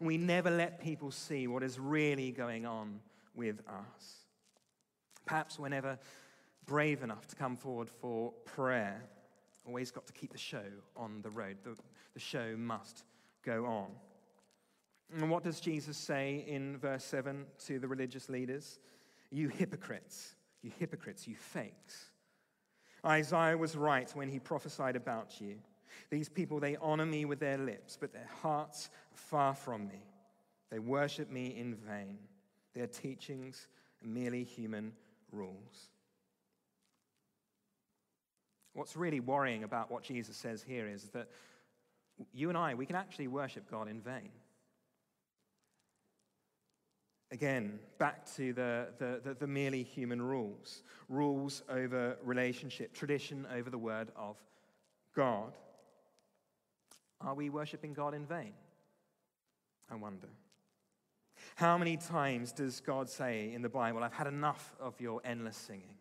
We 0.00 0.18
never 0.18 0.50
let 0.50 0.80
people 0.80 1.10
see 1.10 1.46
what 1.46 1.62
is 1.62 1.78
really 1.78 2.32
going 2.32 2.66
on 2.66 3.00
with 3.34 3.60
us. 3.68 4.24
Perhaps 5.24 5.58
we're 5.58 5.68
never 5.68 5.98
brave 6.66 7.02
enough 7.02 7.26
to 7.28 7.36
come 7.36 7.56
forward 7.56 7.88
for 7.88 8.32
prayer 8.44 9.02
always 9.66 9.90
got 9.90 10.06
to 10.06 10.12
keep 10.12 10.32
the 10.32 10.38
show 10.38 10.64
on 10.96 11.20
the 11.22 11.30
road. 11.30 11.56
The, 11.64 11.76
the 12.14 12.20
show 12.20 12.56
must 12.56 13.04
go 13.44 13.66
on. 13.66 13.88
And 15.14 15.30
what 15.30 15.42
does 15.42 15.60
Jesus 15.60 15.96
say 15.96 16.44
in 16.46 16.78
verse 16.78 17.04
7 17.04 17.44
to 17.66 17.78
the 17.78 17.88
religious 17.88 18.28
leaders? 18.28 18.78
You 19.30 19.48
hypocrites, 19.48 20.34
you 20.62 20.72
hypocrites, 20.78 21.28
you 21.28 21.36
fakes. 21.36 22.10
Isaiah 23.04 23.56
was 23.56 23.76
right 23.76 24.10
when 24.14 24.28
he 24.28 24.38
prophesied 24.38 24.96
about 24.96 25.40
you. 25.40 25.56
These 26.10 26.28
people, 26.28 26.60
they 26.60 26.76
honor 26.76 27.06
me 27.06 27.24
with 27.24 27.40
their 27.40 27.58
lips, 27.58 27.96
but 28.00 28.12
their 28.12 28.28
hearts 28.42 28.90
are 29.12 29.18
far 29.18 29.54
from 29.54 29.88
me. 29.88 30.02
They 30.70 30.78
worship 30.78 31.30
me 31.30 31.56
in 31.56 31.74
vain. 31.74 32.18
Their 32.74 32.86
teachings 32.86 33.68
are 34.02 34.08
merely 34.08 34.44
human 34.44 34.92
rules. 35.32 35.90
What's 38.74 38.96
really 38.96 39.20
worrying 39.20 39.64
about 39.64 39.90
what 39.90 40.02
Jesus 40.02 40.36
says 40.36 40.62
here 40.62 40.86
is 40.86 41.04
that 41.10 41.28
you 42.32 42.48
and 42.48 42.58
I, 42.58 42.74
we 42.74 42.86
can 42.86 42.96
actually 42.96 43.28
worship 43.28 43.70
God 43.70 43.88
in 43.88 44.00
vain. 44.00 44.30
Again, 47.32 47.80
back 47.98 48.24
to 48.36 48.52
the, 48.52 48.88
the, 48.98 49.20
the, 49.24 49.34
the, 49.34 49.46
merely 49.46 49.82
human 49.82 50.22
rules 50.22 50.82
rules 51.08 51.62
over 51.68 52.16
relationship, 52.22 52.94
tradition 52.94 53.46
over 53.52 53.68
the 53.68 53.78
word 53.78 54.08
of 54.14 54.36
God. 55.14 55.52
Are 57.20 57.34
we 57.34 57.50
worshiping 57.50 57.94
God 57.94 58.14
in 58.14 58.26
vain? 58.26 58.52
I 59.90 59.94
wonder. 59.94 60.28
How 61.54 61.78
many 61.78 61.96
times 61.96 62.52
does 62.52 62.80
God 62.80 63.08
say 63.08 63.52
in 63.52 63.62
the 63.62 63.68
Bible, 63.68 64.02
I've 64.02 64.12
had 64.12 64.26
enough 64.26 64.74
of 64.80 65.00
your 65.00 65.20
endless 65.24 65.56
singing? 65.56 65.96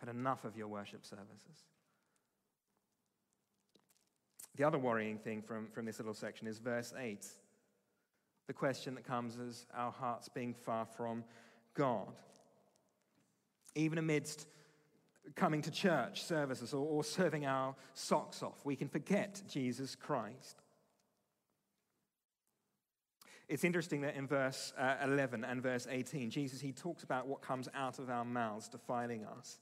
I've 0.00 0.08
had 0.08 0.16
enough 0.16 0.44
of 0.44 0.56
your 0.56 0.68
worship 0.68 1.04
services. 1.04 1.64
The 4.56 4.64
other 4.64 4.78
worrying 4.78 5.18
thing 5.18 5.42
from, 5.42 5.68
from 5.68 5.86
this 5.86 5.98
little 5.98 6.14
section 6.14 6.46
is 6.46 6.58
verse 6.58 6.92
8. 6.98 7.26
The 8.46 8.52
question 8.52 8.94
that 8.96 9.04
comes 9.04 9.36
is 9.36 9.66
our 9.74 9.92
hearts 9.92 10.28
being 10.28 10.54
far 10.54 10.84
from 10.84 11.24
God. 11.74 12.12
Even 13.74 13.98
amidst 13.98 14.46
coming 15.36 15.62
to 15.62 15.70
church 15.70 16.22
services 16.22 16.74
or, 16.74 16.86
or 16.86 17.04
serving 17.04 17.46
our 17.46 17.74
socks 17.94 18.42
off, 18.42 18.64
we 18.64 18.76
can 18.76 18.88
forget 18.88 19.42
Jesus 19.48 19.94
Christ. 19.94 20.62
It's 23.48 23.64
interesting 23.64 24.02
that 24.02 24.14
in 24.14 24.28
verse 24.28 24.72
uh, 24.78 24.96
11 25.02 25.44
and 25.44 25.60
verse 25.60 25.88
18, 25.90 26.30
Jesus, 26.30 26.60
he 26.60 26.72
talks 26.72 27.02
about 27.02 27.26
what 27.26 27.42
comes 27.42 27.68
out 27.74 27.98
of 27.98 28.08
our 28.08 28.24
mouths 28.24 28.68
defiling 28.68 29.24
us 29.24 29.58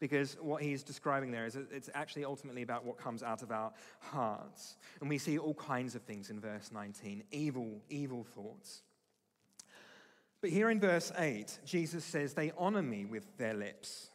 because 0.00 0.36
what 0.40 0.62
he's 0.62 0.82
describing 0.82 1.30
there 1.30 1.46
is 1.46 1.56
it's 1.56 1.90
actually 1.94 2.24
ultimately 2.24 2.62
about 2.62 2.84
what 2.84 2.98
comes 2.98 3.22
out 3.22 3.42
of 3.42 3.50
our 3.50 3.72
hearts. 4.00 4.76
And 5.00 5.08
we 5.08 5.18
see 5.18 5.38
all 5.38 5.54
kinds 5.54 5.94
of 5.94 6.02
things 6.02 6.30
in 6.30 6.40
verse 6.40 6.70
19 6.72 7.24
evil, 7.30 7.80
evil 7.88 8.24
thoughts. 8.24 8.82
But 10.40 10.50
here 10.50 10.70
in 10.70 10.78
verse 10.78 11.10
8, 11.18 11.58
Jesus 11.64 12.04
says, 12.04 12.34
They 12.34 12.52
honor 12.56 12.82
me 12.82 13.04
with 13.04 13.36
their 13.38 13.54
lips. 13.54 14.10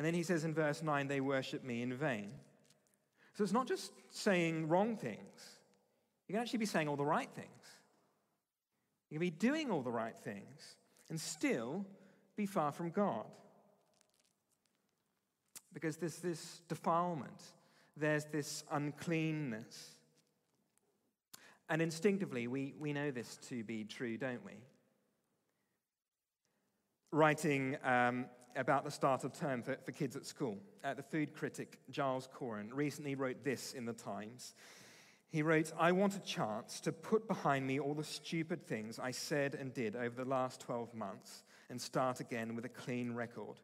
And 0.00 0.06
then 0.06 0.14
he 0.14 0.22
says 0.22 0.44
in 0.44 0.54
verse 0.54 0.82
9, 0.82 1.08
They 1.08 1.20
worship 1.20 1.62
me 1.62 1.82
in 1.82 1.92
vain. 1.92 2.30
So 3.34 3.44
it's 3.44 3.52
not 3.52 3.68
just 3.68 3.92
saying 4.08 4.66
wrong 4.66 4.96
things, 4.96 5.58
you 6.26 6.32
can 6.32 6.40
actually 6.40 6.60
be 6.60 6.64
saying 6.64 6.88
all 6.88 6.96
the 6.96 7.04
right 7.04 7.28
things. 7.36 7.66
You 9.10 9.16
can 9.16 9.20
be 9.20 9.28
doing 9.28 9.70
all 9.70 9.82
the 9.82 9.90
right 9.90 10.16
things 10.16 10.76
and 11.10 11.20
still 11.20 11.84
be 12.34 12.46
far 12.46 12.72
from 12.72 12.88
God 12.88 13.26
because 15.74 15.98
there's 15.98 16.16
this 16.16 16.62
defilement, 16.66 17.42
there's 17.94 18.24
this 18.24 18.64
uncleanness. 18.70 19.96
And 21.68 21.82
instinctively, 21.82 22.46
we, 22.46 22.72
we 22.80 22.94
know 22.94 23.10
this 23.10 23.36
to 23.50 23.62
be 23.64 23.84
true, 23.84 24.16
don't 24.16 24.46
we? 24.46 24.54
Writing 27.12 27.76
um, 27.84 28.24
about 28.56 28.84
the 28.84 28.90
start 28.90 29.24
of 29.24 29.32
term 29.32 29.62
for, 29.62 29.76
for 29.84 29.92
kids 29.92 30.16
at 30.16 30.26
school, 30.26 30.58
uh, 30.84 30.94
the 30.94 31.02
food 31.02 31.34
critic 31.34 31.78
Giles 31.90 32.28
Coren 32.34 32.68
recently 32.72 33.14
wrote 33.14 33.44
this 33.44 33.72
in 33.74 33.84
the 33.84 33.92
Times. 33.92 34.54
He 35.30 35.42
wrote, 35.42 35.72
I 35.78 35.92
want 35.92 36.16
a 36.16 36.20
chance 36.20 36.80
to 36.80 36.92
put 36.92 37.28
behind 37.28 37.66
me 37.66 37.78
all 37.78 37.94
the 37.94 38.04
stupid 38.04 38.66
things 38.66 38.98
I 38.98 39.12
said 39.12 39.54
and 39.54 39.72
did 39.72 39.94
over 39.94 40.24
the 40.24 40.28
last 40.28 40.60
12 40.60 40.92
months 40.94 41.44
and 41.68 41.80
start 41.80 42.18
again 42.18 42.56
with 42.56 42.64
a 42.64 42.70
clean 42.70 43.14
record. 43.14 43.60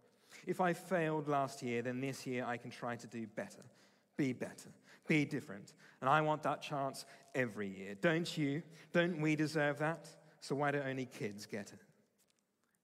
If 0.46 0.60
I 0.60 0.72
failed 0.72 1.26
last 1.26 1.62
year, 1.62 1.82
then 1.82 2.00
this 2.00 2.26
year 2.26 2.44
I 2.46 2.56
can 2.56 2.70
try 2.70 2.94
to 2.94 3.06
do 3.08 3.26
better, 3.26 3.64
be 4.16 4.32
better, 4.32 4.70
be 5.08 5.24
different. 5.24 5.72
And 6.00 6.08
I 6.08 6.20
want 6.20 6.44
that 6.44 6.62
chance 6.62 7.04
every 7.34 7.68
year. 7.68 7.96
Don't 8.00 8.36
you? 8.38 8.62
Don't 8.92 9.20
we 9.20 9.34
deserve 9.34 9.78
that? 9.80 10.08
So 10.40 10.54
why 10.54 10.70
do 10.70 10.80
only 10.86 11.06
kids 11.06 11.46
get 11.46 11.72
it? 11.72 11.80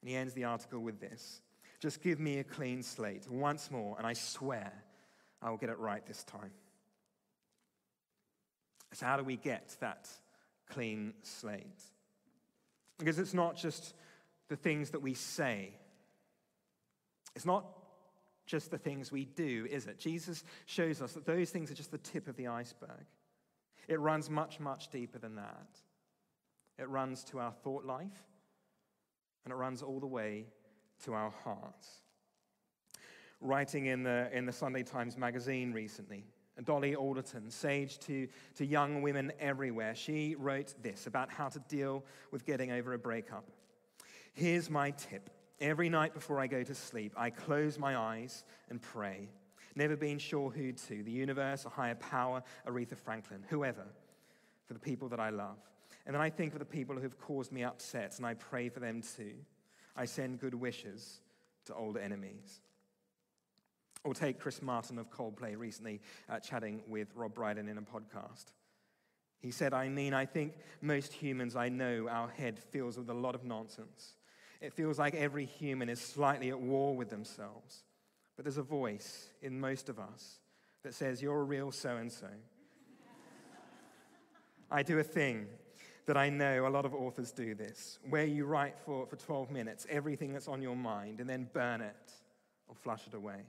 And 0.00 0.11
he 0.11 0.16
ends 0.16 0.35
the 0.35 0.44
article 0.44 0.80
with 0.80 1.00
this 1.00 1.40
Just 1.82 2.00
give 2.00 2.20
me 2.20 2.38
a 2.38 2.44
clean 2.44 2.84
slate 2.84 3.28
once 3.28 3.68
more, 3.68 3.96
and 3.98 4.06
I 4.06 4.12
swear 4.12 4.72
I 5.42 5.50
will 5.50 5.56
get 5.56 5.68
it 5.68 5.78
right 5.78 6.06
this 6.06 6.22
time. 6.22 6.52
So, 8.92 9.04
how 9.04 9.16
do 9.16 9.24
we 9.24 9.36
get 9.36 9.76
that 9.80 10.08
clean 10.70 11.12
slate? 11.22 11.82
Because 12.98 13.18
it's 13.18 13.34
not 13.34 13.56
just 13.56 13.94
the 14.48 14.54
things 14.54 14.90
that 14.90 15.02
we 15.02 15.14
say 15.14 15.72
it's 17.34 17.46
not 17.46 17.64
just 18.46 18.70
the 18.70 18.78
things 18.78 19.10
we 19.10 19.24
do, 19.24 19.66
is 19.70 19.86
it? 19.86 19.98
Jesus 19.98 20.44
shows 20.66 21.00
us 21.00 21.12
that 21.12 21.26
those 21.26 21.50
things 21.50 21.70
are 21.70 21.74
just 21.74 21.90
the 21.90 21.98
tip 21.98 22.28
of 22.28 22.36
the 22.36 22.48
iceberg. 22.48 23.06
It 23.88 24.00
runs 24.00 24.28
much, 24.28 24.60
much 24.60 24.90
deeper 24.90 25.18
than 25.18 25.36
that. 25.36 25.66
it 26.78 26.88
runs 26.88 27.24
to 27.24 27.38
our 27.38 27.52
thought 27.52 27.84
life, 27.84 28.24
and 29.44 29.52
it 29.52 29.56
runs 29.56 29.82
all 29.82 30.00
the 30.00 30.06
way 30.06 30.46
to 31.04 31.14
our 31.14 31.30
hearts. 31.44 32.02
Writing 33.40 33.87
in 33.87 34.02
the, 34.02 34.28
in 34.32 34.47
the 34.47 34.52
Sunday 34.52 34.82
Times 34.82 35.16
magazine 35.16 35.73
recently, 35.73 36.25
Dolly 36.64 36.94
Alderton, 36.94 37.50
sage 37.50 37.99
to, 38.00 38.28
to 38.56 38.66
young 38.66 39.02
women 39.02 39.32
everywhere, 39.40 39.94
she 39.94 40.37
wrote 40.38 40.75
this 40.82 41.06
about 41.06 41.30
how 41.30 41.49
to 41.49 41.59
deal 41.68 42.04
with 42.30 42.44
getting 42.44 42.71
over 42.71 42.92
a 42.92 42.99
breakup. 42.99 43.50
Here's 44.32 44.71
my 44.71 44.90
tip. 44.92 45.30
Every 45.61 45.88
night 45.88 46.14
before 46.14 46.40
I 46.40 46.47
go 46.47 46.62
to 46.62 46.75
sleep, 46.75 47.12
I 47.16 47.30
close 47.30 47.78
my 47.78 47.97
eyes 47.97 48.44
and 48.68 48.80
pray, 48.80 49.28
never 49.75 49.97
being 49.97 50.18
sure 50.18 50.50
who 50.50 50.73
to 50.73 51.02
the 51.02 51.11
universe, 51.11 51.64
a 51.64 51.68
higher 51.68 51.94
power, 51.94 52.42
Aretha 52.66 52.97
Franklin, 52.97 53.44
whoever, 53.49 53.87
for 54.66 54.75
the 54.75 54.80
people 54.80 55.09
that 55.09 55.21
I 55.21 55.30
love. 55.30 55.59
And 56.04 56.14
then 56.14 56.21
I 56.21 56.30
think 56.30 56.52
of 56.52 56.59
the 56.59 56.64
people 56.64 56.97
who 56.97 57.02
have 57.02 57.18
caused 57.18 57.52
me 57.52 57.64
upset, 57.64 58.18
and 58.18 58.26
I 58.26 58.35
pray 58.35 58.68
for 58.68 58.80
them 58.80 59.02
too. 59.02 59.35
I 59.96 60.04
send 60.04 60.40
good 60.40 60.54
wishes 60.54 61.20
to 61.66 61.75
old 61.75 61.96
enemies. 61.96 62.61
Or 64.04 64.14
take 64.14 64.40
Chris 64.40 64.62
Martin 64.62 64.99
of 64.99 65.11
Coldplay 65.11 65.56
recently 65.56 66.00
uh, 66.28 66.40
chatting 66.40 66.82
with 66.88 67.08
Rob 67.14 67.34
Brydon 67.34 67.68
in 67.68 67.78
a 67.78 67.82
podcast. 67.82 68.46
He 69.38 69.50
said, 69.50 69.75
I 69.75 69.88
mean, 69.88 70.14
I 70.14 70.25
think 70.25 70.54
most 70.80 71.12
humans 71.12 71.56
I 71.56 71.68
know, 71.68 72.08
our 72.08 72.28
head 72.28 72.58
fills 72.58 72.96
with 72.96 73.11
a 73.11 73.14
lot 73.14 73.34
of 73.34 73.44
nonsense. 73.44 74.14
It 74.61 74.72
feels 74.72 74.99
like 74.99 75.14
every 75.14 75.44
human 75.44 75.88
is 75.88 76.00
slightly 76.00 76.50
at 76.50 76.61
war 76.61 76.96
with 76.96 77.11
themselves. 77.11 77.82
But 78.37 78.44
there's 78.44 78.58
a 78.58 78.62
voice 78.62 79.28
in 79.42 79.61
most 79.61 79.88
of 79.88 79.99
us 79.99 80.38
that 80.84 80.94
says, 80.94 81.20
You're 81.20 81.40
a 81.40 81.44
real 81.44 81.72
so 81.72 81.96
and 81.96 82.11
so. 82.11 82.28
I 84.70 84.82
do 84.82 84.99
a 84.99 85.04
thing 85.04 85.46
that 86.06 86.16
I 86.16 86.28
know 86.28 86.66
a 86.66 86.68
lot 86.68 86.85
of 86.85 86.94
authors 86.94 87.30
do 87.30 87.54
this, 87.54 87.99
where 88.11 88.25
you 88.25 88.44
write 88.44 88.76
for, 88.85 89.06
for 89.06 89.16
12 89.16 89.50
minutes 89.50 89.87
everything 89.88 90.32
that's 90.32 90.49
on 90.49 90.61
your 90.61 90.76
mind 90.76 91.21
and 91.21 91.28
then 91.28 91.49
burn 91.52 91.80
it 91.80 92.12
or 92.66 92.75
flush 92.75 93.06
it 93.06 93.14
away. 93.14 93.42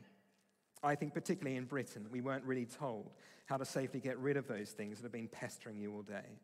I 0.84 0.96
think, 0.96 1.14
particularly 1.14 1.58
in 1.58 1.66
Britain, 1.66 2.06
we 2.12 2.22
weren't 2.22 2.44
really 2.44 2.66
told 2.66 3.12
how 3.46 3.58
to 3.58 3.66
safely 3.66 4.00
get 4.00 4.18
rid 4.20 4.38
of 4.38 4.48
those 4.48 4.72
things 4.72 4.98
that 4.98 5.04
have 5.04 5.12
been 5.12 5.28
pestering 5.28 5.80
you 5.80 5.94
all 5.94 6.02
day, 6.02 6.40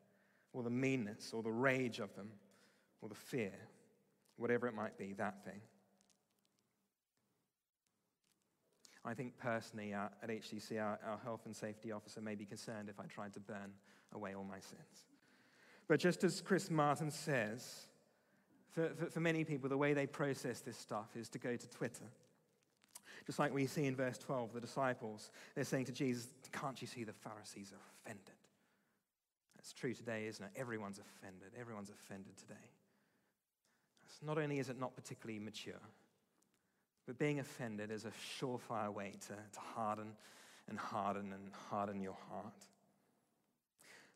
or 0.54 0.64
the 0.64 0.70
meanness, 0.70 1.32
or 1.34 1.44
the 1.44 1.52
rage 1.52 2.00
of 2.00 2.16
them, 2.16 2.30
or 3.02 3.10
the 3.10 3.16
fear, 3.16 3.54
whatever 4.38 4.68
it 4.68 4.74
might 4.74 4.98
be, 4.98 5.14
that 5.14 5.44
thing. 5.44 5.62
I 9.06 9.14
think 9.14 9.38
personally 9.38 9.94
uh, 9.94 10.08
at 10.22 10.30
HTC, 10.30 10.82
our, 10.82 11.00
our 11.06 11.20
health 11.24 11.42
and 11.46 11.56
safety 11.56 11.92
officer 11.92 12.22
may 12.22 12.36
be 12.36 12.46
concerned 12.46 12.90
if 12.90 13.00
I 13.00 13.06
tried 13.06 13.34
to 13.34 13.40
burn 13.40 13.74
away 14.14 14.36
all 14.36 14.44
my 14.44 14.60
sins. 14.60 15.09
But 15.90 16.00
just 16.00 16.24
as 16.24 16.40
Chris 16.40 16.70
Martin 16.70 17.10
says, 17.10 17.88
for, 18.70 18.90
for, 18.90 19.08
for, 19.08 19.20
many 19.20 19.44
people, 19.44 19.68
the 19.68 19.78
way 19.78 19.94
they 19.94 20.06
process 20.06 20.62
this 20.62 20.78
stuff 20.78 21.10
is 21.16 21.28
to 21.30 21.40
go 21.40 21.56
to 21.56 21.70
Twitter. 21.70 22.06
Just 23.26 23.40
like 23.40 23.52
we 23.52 23.66
see 23.66 23.86
in 23.86 23.96
verse 23.96 24.20
12, 24.20 24.54
the 24.54 24.62
disciples, 24.62 25.32
they're 25.56 25.64
saying 25.64 25.86
to 25.86 25.92
Jesus, 25.92 26.28
Can't 26.54 26.80
you 26.80 26.88
see 26.88 27.04
the 27.04 27.14
Pharisees 27.14 27.74
are 27.74 27.82
offended? 28.06 28.36
That's 29.58 29.74
true 29.74 29.96
today, 29.96 30.28
isn't 30.28 30.46
it? 30.46 30.52
Everyone's 30.56 31.00
offended. 31.00 31.50
Everyone's 31.60 31.90
offended 31.90 32.38
today. 32.38 32.54
It's 34.06 34.20
not 34.24 34.38
only 34.38 34.60
is 34.60 34.70
it 34.70 34.80
not 34.80 34.96
particularly 34.96 35.40
mature, 35.40 35.82
but 37.08 37.18
being 37.18 37.40
offended 37.40 37.90
is 37.90 38.06
a 38.06 38.12
surefire 38.40 38.94
way 38.94 39.14
to, 39.22 39.34
to 39.34 39.60
harden 39.60 40.12
and 40.70 40.78
harden 40.78 41.34
and 41.34 41.52
harden 41.70 42.00
your 42.00 42.18
heart. 42.30 42.54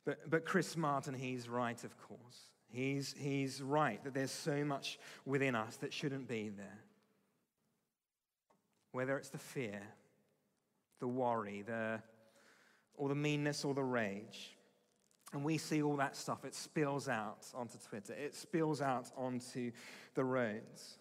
But, 0.05 0.29
but 0.29 0.45
Chris 0.45 0.75
Martin, 0.75 1.13
he's 1.13 1.47
right, 1.47 1.81
of 1.83 1.97
course. 2.07 2.51
He's, 2.69 3.15
he's 3.17 3.61
right 3.61 4.03
that 4.03 4.13
there's 4.13 4.31
so 4.31 4.65
much 4.65 4.99
within 5.25 5.55
us 5.55 5.77
that 5.77 5.93
shouldn't 5.93 6.27
be 6.27 6.49
there. 6.49 6.79
Whether 8.91 9.17
it's 9.17 9.29
the 9.29 9.37
fear, 9.37 9.81
the 10.99 11.07
worry, 11.07 11.61
the, 11.61 12.01
or 12.95 13.09
the 13.09 13.15
meanness 13.15 13.63
or 13.63 13.73
the 13.73 13.83
rage. 13.83 14.55
And 15.33 15.43
we 15.43 15.57
see 15.57 15.81
all 15.81 15.95
that 15.97 16.15
stuff. 16.15 16.45
It 16.45 16.53
spills 16.53 17.07
out 17.07 17.45
onto 17.55 17.77
Twitter, 17.77 18.13
it 18.13 18.35
spills 18.35 18.81
out 18.81 19.11
onto 19.15 19.71
the 20.15 20.23
roads. 20.23 20.97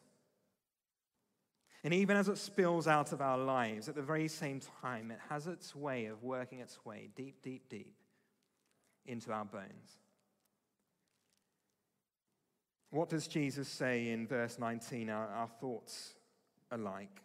And 1.85 1.93
even 1.93 2.17
as 2.17 2.29
it 2.29 2.39
spills 2.39 2.87
out 2.87 3.13
of 3.13 3.21
our 3.21 3.37
lives, 3.37 3.89
at 3.89 3.97
the 3.97 4.03
very 4.03 4.29
same 4.29 4.61
time, 4.83 5.11
it 5.11 5.19
has 5.29 5.49
its 5.49 5.75
way 5.75 6.07
of 6.07 6.23
working 6.23 6.61
its 6.61 6.79
way 6.85 7.09
deep, 7.17 7.43
deep, 7.43 7.69
deep 7.69 7.97
into 9.07 9.33
our 9.33 9.45
bones. 9.45 9.99
What 12.91 13.09
does 13.09 13.27
Jesus 13.27 13.69
say 13.69 14.11
in 14.11 14.27
verse 14.27 14.59
19? 14.59 15.09
Our, 15.09 15.27
our 15.29 15.49
thoughts 15.49 16.15
are 16.71 16.79
like 16.79 17.23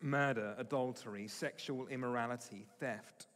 murder, 0.00 0.54
adultery, 0.58 1.28
sexual 1.28 1.86
immorality, 1.88 2.66
theft, 2.80 3.26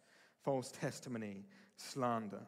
false 0.42 0.70
testimony, 0.70 1.44
slander. 1.76 2.42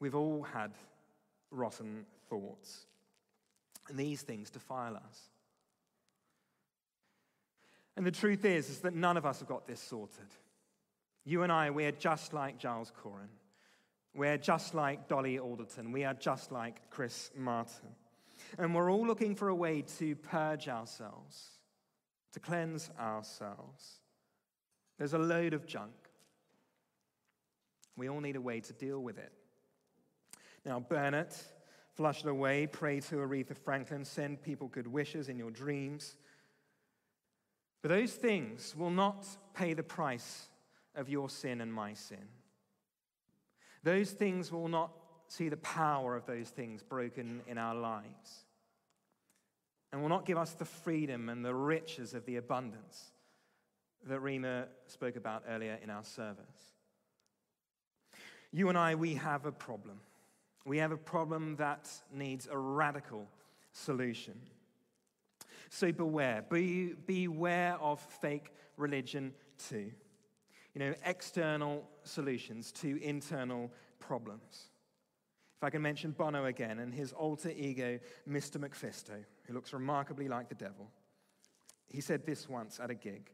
We've 0.00 0.14
all 0.14 0.42
had 0.42 0.72
rotten 1.50 2.06
thoughts, 2.28 2.86
and 3.88 3.98
these 3.98 4.22
things 4.22 4.50
defile 4.50 4.96
us. 4.96 5.30
And 7.96 8.06
the 8.06 8.10
truth 8.10 8.44
is, 8.44 8.70
is 8.70 8.78
that 8.80 8.94
none 8.94 9.16
of 9.16 9.26
us 9.26 9.40
have 9.40 9.48
got 9.48 9.66
this 9.66 9.80
sorted. 9.80 10.28
You 11.24 11.42
and 11.42 11.52
I, 11.52 11.70
we're 11.70 11.92
just 11.92 12.32
like 12.32 12.58
Giles 12.58 12.92
Coren. 13.02 13.28
We're 14.14 14.38
just 14.38 14.74
like 14.74 15.08
Dolly 15.08 15.38
Alderton. 15.38 15.92
We 15.92 16.04
are 16.04 16.14
just 16.14 16.50
like 16.50 16.90
Chris 16.90 17.30
Martin. 17.36 17.90
And 18.58 18.74
we're 18.74 18.90
all 18.90 19.06
looking 19.06 19.34
for 19.34 19.48
a 19.48 19.54
way 19.54 19.82
to 19.98 20.16
purge 20.16 20.68
ourselves, 20.68 21.50
to 22.32 22.40
cleanse 22.40 22.90
ourselves. 22.98 24.00
There's 24.98 25.14
a 25.14 25.18
load 25.18 25.54
of 25.54 25.66
junk. 25.66 25.92
We 27.96 28.08
all 28.08 28.20
need 28.20 28.36
a 28.36 28.40
way 28.40 28.60
to 28.60 28.72
deal 28.72 29.00
with 29.00 29.18
it. 29.18 29.32
Now, 30.64 30.80
burn 30.80 31.14
it, 31.14 31.36
flush 31.94 32.20
it 32.20 32.28
away, 32.28 32.66
pray 32.66 33.00
to 33.00 33.16
Aretha 33.16 33.56
Franklin, 33.56 34.04
send 34.04 34.42
people 34.42 34.68
good 34.68 34.86
wishes 34.86 35.28
in 35.28 35.38
your 35.38 35.50
dreams. 35.50 36.16
But 37.82 37.90
those 37.90 38.12
things 38.12 38.74
will 38.76 38.90
not 38.90 39.26
pay 39.54 39.74
the 39.74 39.82
price 39.82 40.49
of 41.00 41.08
your 41.08 41.28
sin 41.28 41.60
and 41.60 41.72
my 41.72 41.94
sin. 41.94 42.28
Those 43.82 44.10
things 44.10 44.52
will 44.52 44.68
not 44.68 44.92
see 45.26 45.48
the 45.48 45.56
power 45.56 46.14
of 46.14 46.26
those 46.26 46.50
things 46.50 46.82
broken 46.82 47.40
in 47.48 47.56
our 47.56 47.74
lives 47.74 48.44
and 49.90 50.02
will 50.02 50.08
not 50.08 50.26
give 50.26 50.36
us 50.36 50.52
the 50.52 50.64
freedom 50.64 51.28
and 51.28 51.44
the 51.44 51.54
riches 51.54 52.14
of 52.14 52.26
the 52.26 52.36
abundance 52.36 53.12
that 54.06 54.20
Rima 54.20 54.66
spoke 54.86 55.16
about 55.16 55.44
earlier 55.48 55.78
in 55.82 55.90
our 55.90 56.04
service. 56.04 56.74
You 58.52 58.68
and 58.68 58.76
I, 58.78 58.94
we 58.94 59.14
have 59.14 59.46
a 59.46 59.52
problem. 59.52 60.00
We 60.66 60.78
have 60.78 60.92
a 60.92 60.96
problem 60.96 61.56
that 61.56 61.88
needs 62.12 62.48
a 62.50 62.58
radical 62.58 63.26
solution. 63.72 64.34
So 65.70 65.92
beware. 65.92 66.44
Be, 66.50 66.94
beware 67.06 67.76
of 67.80 68.00
fake 68.00 68.52
religion 68.76 69.32
too 69.68 69.92
you 70.74 70.80
know, 70.80 70.94
external 71.04 71.88
solutions 72.04 72.72
to 72.72 73.02
internal 73.02 73.70
problems. 73.98 74.70
If 75.58 75.64
I 75.64 75.70
can 75.70 75.82
mention 75.82 76.12
Bono 76.12 76.46
again 76.46 76.78
and 76.78 76.94
his 76.94 77.12
alter 77.12 77.50
ego, 77.50 77.98
Mr. 78.28 78.56
MacPhisto, 78.56 79.24
who 79.44 79.52
looks 79.52 79.72
remarkably 79.72 80.28
like 80.28 80.48
the 80.48 80.54
devil. 80.54 80.90
He 81.86 82.00
said 82.00 82.24
this 82.24 82.48
once 82.48 82.80
at 82.80 82.90
a 82.90 82.94
gig 82.94 83.30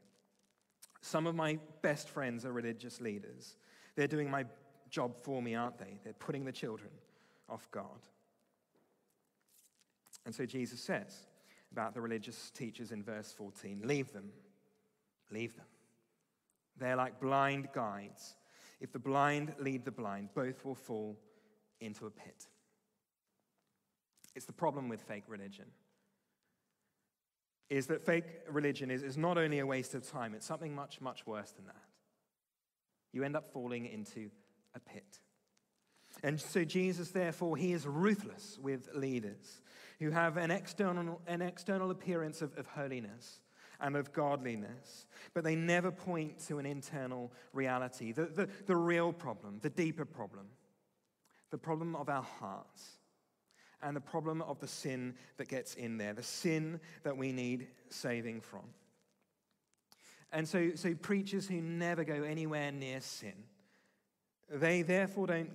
Some 1.01 1.27
of 1.27 1.35
my 1.35 1.59
best 1.81 2.09
friends 2.09 2.45
are 2.45 2.51
religious 2.51 2.99
leaders. 2.99 3.55
They're 3.95 4.07
doing 4.07 4.29
my 4.29 4.45
job 4.89 5.15
for 5.21 5.41
me, 5.41 5.55
aren't 5.55 5.77
they? 5.77 5.99
They're 6.03 6.13
putting 6.13 6.43
the 6.43 6.51
children 6.51 6.91
off 7.49 7.69
God. 7.71 8.07
And 10.25 10.35
so 10.35 10.45
Jesus 10.45 10.81
says 10.81 11.27
about 11.71 11.93
the 11.93 12.01
religious 12.01 12.51
teachers 12.51 12.91
in 12.91 13.03
verse 13.03 13.31
14 13.31 13.83
leave 13.85 14.11
them, 14.11 14.31
leave 15.31 15.55
them. 15.55 15.65
They're 16.79 16.95
like 16.95 17.19
blind 17.19 17.69
guides. 17.73 18.35
If 18.79 18.91
the 18.91 18.99
blind 18.99 19.55
lead 19.59 19.85
the 19.85 19.91
blind, 19.91 20.29
both 20.35 20.63
will 20.63 20.75
fall 20.75 21.17
into 21.79 22.05
a 22.05 22.11
pit. 22.11 22.47
It's 24.35 24.45
the 24.45 24.53
problem 24.53 24.87
with 24.87 25.01
fake 25.01 25.23
religion. 25.27 25.65
Is 27.69 27.87
that 27.87 28.05
fake 28.05 28.25
religion 28.49 28.91
is, 28.91 29.03
is 29.03 29.17
not 29.17 29.37
only 29.37 29.59
a 29.59 29.65
waste 29.65 29.93
of 29.95 30.09
time, 30.09 30.33
it's 30.33 30.45
something 30.45 30.73
much, 30.73 31.01
much 31.01 31.25
worse 31.25 31.51
than 31.51 31.65
that. 31.65 31.75
You 33.11 33.23
end 33.23 33.35
up 33.35 33.47
falling 33.47 33.85
into 33.85 34.29
a 34.75 34.79
pit. 34.79 35.19
And 36.23 36.39
so, 36.39 36.63
Jesus, 36.63 37.11
therefore, 37.11 37.57
he 37.57 37.73
is 37.73 37.85
ruthless 37.85 38.57
with 38.61 38.89
leaders 38.95 39.61
who 39.99 40.11
have 40.11 40.37
an 40.37 40.51
external, 40.51 41.21
an 41.27 41.41
external 41.41 41.91
appearance 41.91 42.41
of, 42.41 42.57
of 42.57 42.67
holiness 42.67 43.39
and 43.79 43.95
of 43.95 44.13
godliness, 44.13 45.05
but 45.33 45.43
they 45.43 45.55
never 45.55 45.91
point 45.91 46.39
to 46.47 46.59
an 46.59 46.65
internal 46.65 47.31
reality, 47.53 48.11
the, 48.11 48.25
the, 48.25 48.49
the 48.65 48.75
real 48.75 49.13
problem, 49.13 49.59
the 49.61 49.69
deeper 49.69 50.05
problem, 50.05 50.47
the 51.51 51.57
problem 51.57 51.95
of 51.95 52.09
our 52.09 52.23
hearts, 52.23 52.97
and 53.81 53.95
the 53.95 54.01
problem 54.01 54.41
of 54.41 54.59
the 54.59 54.67
sin 54.67 55.13
that 55.37 55.47
gets 55.47 55.75
in 55.75 55.97
there, 55.97 56.13
the 56.13 56.23
sin 56.23 56.79
that 57.03 57.15
we 57.15 57.31
need 57.31 57.67
saving 57.89 58.41
from. 58.41 58.63
And 60.31 60.47
so, 60.47 60.71
so 60.75 60.93
preachers 60.95 61.47
who 61.47 61.61
never 61.61 62.03
go 62.03 62.23
anywhere 62.23 62.71
near 62.71 62.99
sin, 62.99 63.35
they 64.49 64.81
therefore 64.81 65.27
don't 65.27 65.51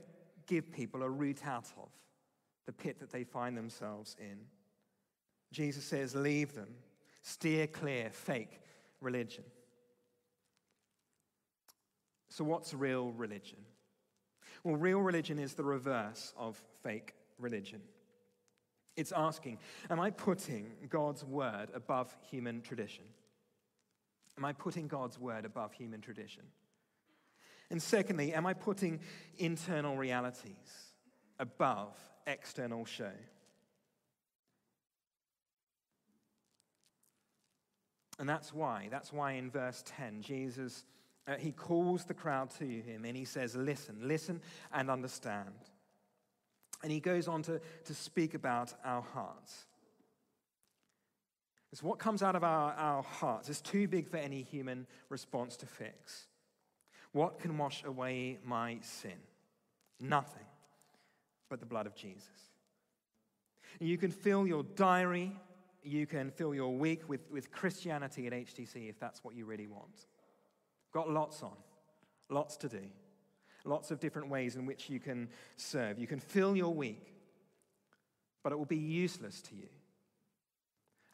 give 0.47 0.73
people 0.73 1.03
a 1.03 1.09
route 1.09 1.45
out 1.47 1.67
of 1.77 1.89
the 2.67 2.73
pit 2.73 3.01
that 3.01 3.11
they 3.11 3.25
find 3.25 3.57
themselves 3.57 4.17
in. 4.21 4.39
Jesus 5.51 5.85
says, 5.85 6.15
leave 6.15 6.55
them, 6.55 6.69
steer 7.23 7.67
clear, 7.67 8.11
fake 8.11 8.61
religion. 9.01 9.45
So, 12.29 12.45
what's 12.45 12.75
real 12.75 13.13
religion? 13.13 13.59
Well, 14.65 14.77
real 14.77 15.01
religion 15.01 15.39
is 15.39 15.55
the 15.55 15.65
reverse 15.65 16.33
of 16.37 16.61
fake 16.83 17.15
religion. 17.39 17.81
It's 18.97 19.13
asking, 19.13 19.59
Am 19.91 20.01
I 20.01 20.11
putting 20.11 20.67
God's 20.89 21.25
word 21.25 21.69
above 21.75 22.15
human 22.31 22.61
tradition? 22.61 23.05
Am 24.39 24.45
I 24.45 24.53
putting 24.53 24.89
God's 24.89 25.19
word 25.19 25.45
above 25.45 25.73
human 25.73 26.01
tradition? 26.01 26.45
And 27.71 27.83
secondly, 27.83 28.35
am 28.35 28.47
I 28.47 28.53
putting 28.53 29.01
internal 29.39 29.97
realities 29.97 30.93
above 31.39 31.97
external 32.27 32.85
show? 32.85 33.13
And 38.19 38.29
that's 38.29 38.53
why, 38.53 38.89
that's 38.91 39.13
why 39.13 39.33
in 39.33 39.51
verse 39.51 39.83
10, 39.87 40.23
Jesus, 40.23 40.85
uh, 41.27 41.37
he 41.37 41.53
calls 41.53 42.05
the 42.05 42.15
crowd 42.15 42.51
to 42.59 42.65
him 42.65 43.05
and 43.05 43.17
he 43.17 43.25
says, 43.25 43.57
Listen, 43.57 43.97
listen 44.03 44.41
and 44.73 44.91
understand. 44.91 45.55
And 46.83 46.91
he 46.91 47.01
goes 47.01 47.29
on 47.29 47.43
to, 47.45 47.61
to 47.85 47.95
speak 47.95 48.35
about 48.35 48.75
our 48.85 49.03
hearts. 49.03 49.67
Because 51.71 51.83
what 51.83 51.99
comes 51.99 52.23
out 52.23 52.37
of 52.37 52.45
our, 52.45 52.73
our 52.75 53.03
hearts 53.03 53.49
is 53.49 53.61
too 53.61 53.89
big 53.89 54.09
for 54.09 54.19
any 54.19 54.43
human 54.43 54.87
response 55.09 55.57
to 55.59 55.67
fix. 55.67 56.27
What 57.13 57.39
can 57.39 57.57
wash 57.57 57.83
away 57.85 58.39
my 58.45 58.79
sin? 58.83 59.13
Nothing 60.01 60.45
but 61.49 61.61
the 61.61 61.67
blood 61.67 61.87
of 61.87 61.95
Jesus. 61.95 62.29
And 63.79 63.89
You 63.89 63.97
can 63.97 64.11
fill 64.11 64.47
your 64.47 64.65
diary, 64.65 65.33
you 65.83 66.07
can 66.07 66.31
fill 66.31 66.55
your 66.55 66.77
week 66.77 67.09
with, 67.09 67.31
with 67.31 67.51
Christianity 67.51 68.27
at 68.27 68.33
HTC 68.33 68.89
if 68.89 68.99
that's 68.99 69.25
what 69.25 69.35
you 69.35 69.45
really 69.45 69.67
want. 69.67 70.07
Got 70.93 71.11
lots 71.11 71.43
on, 71.43 71.57
lots 72.29 72.57
to 72.59 72.69
do, 72.69 72.83
lots 73.65 73.91
of 73.91 74.01
different 74.01 74.29
ways 74.29 74.57
in 74.57 74.67
which 74.67 74.89
you 74.91 75.01
can 75.01 75.29
serve. 75.57 75.99
You 75.99 76.07
can 76.07 76.21
fill 76.21 76.57
your 76.57 76.75
week, 76.75 77.15
but 78.43 78.53
it 78.53 78.59
will 78.59 78.65
be 78.65 78.77
useless 78.77 79.41
to 79.43 79.55
you 79.55 79.69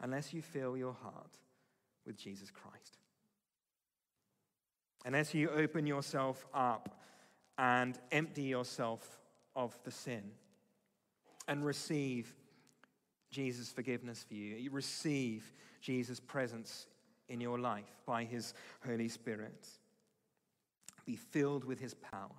unless 0.00 0.33
you 0.33 0.42
fill 0.42 0.76
your 0.76 0.94
heart 1.02 1.38
with 2.07 2.16
Jesus 2.16 2.50
Christ. 2.50 2.98
Unless 5.04 5.35
you 5.35 5.50
open 5.50 5.87
yourself 5.87 6.44
up 6.52 7.00
and 7.57 7.98
empty 8.12 8.42
yourself 8.42 9.18
of 9.54 9.78
the 9.85 9.90
sin 9.90 10.22
and 11.46 11.64
receive 11.64 12.35
Jesus' 13.30 13.70
forgiveness 13.70 14.24
for 14.26 14.34
you, 14.34 14.56
you 14.56 14.70
receive 14.70 15.52
Jesus' 15.80 16.20
presence 16.20 16.86
in 17.28 17.40
your 17.40 17.58
life 17.58 18.00
by 18.06 18.24
his 18.24 18.54
Holy 18.86 19.08
Spirit. 19.08 19.68
Be 21.04 21.16
filled 21.16 21.64
with 21.64 21.78
his 21.78 21.94
power. 21.94 22.30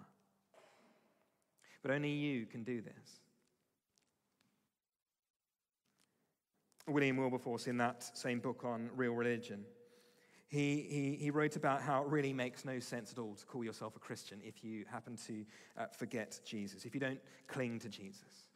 But 1.82 1.92
only 1.92 2.10
you 2.10 2.46
can 2.46 2.64
do 2.64 2.82
this. 2.82 3.20
William 6.88 7.18
Wilberforce, 7.18 7.68
in 7.68 7.78
that 7.78 8.18
same 8.18 8.40
book 8.40 8.64
on 8.66 8.90
real 8.96 9.14
religion, 9.14 9.64
he, 10.48 10.82
he, 10.90 11.24
he 11.24 11.30
wrote 11.30 11.56
about 11.56 11.82
how 11.82 12.02
it 12.02 12.08
really 12.08 12.34
makes 12.34 12.66
no 12.66 12.80
sense 12.80 13.12
at 13.12 13.20
all 13.20 13.36
to 13.36 13.46
call 13.46 13.64
yourself 13.64 13.96
a 13.96 14.00
Christian 14.00 14.40
if 14.44 14.64
you 14.64 14.84
happen 14.92 15.16
to 15.28 15.46
uh, 15.78 15.86
forget 15.96 16.40
Jesus, 16.44 16.86
if 16.86 16.96
you 16.96 17.00
don't 17.00 17.20
cling 17.48 17.78
to 17.80 17.90
Jesus. 17.90 18.49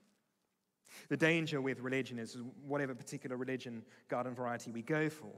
The 1.09 1.17
danger 1.17 1.61
with 1.61 1.79
religion 1.79 2.19
is 2.19 2.37
whatever 2.65 2.95
particular 2.95 3.37
religion, 3.37 3.83
garden 4.09 4.33
variety 4.33 4.71
we 4.71 4.81
go 4.81 5.09
for, 5.09 5.31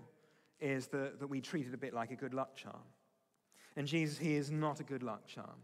is 0.59 0.87
that, 0.87 1.19
that 1.19 1.27
we 1.27 1.41
treat 1.41 1.67
it 1.67 1.73
a 1.73 1.77
bit 1.77 1.93
like 1.93 2.11
a 2.11 2.15
good 2.15 2.33
luck 2.33 2.55
charm. 2.55 2.83
And 3.75 3.87
Jesus, 3.87 4.17
He 4.17 4.35
is 4.35 4.51
not 4.51 4.79
a 4.79 4.83
good 4.83 5.03
luck 5.03 5.27
charm, 5.27 5.61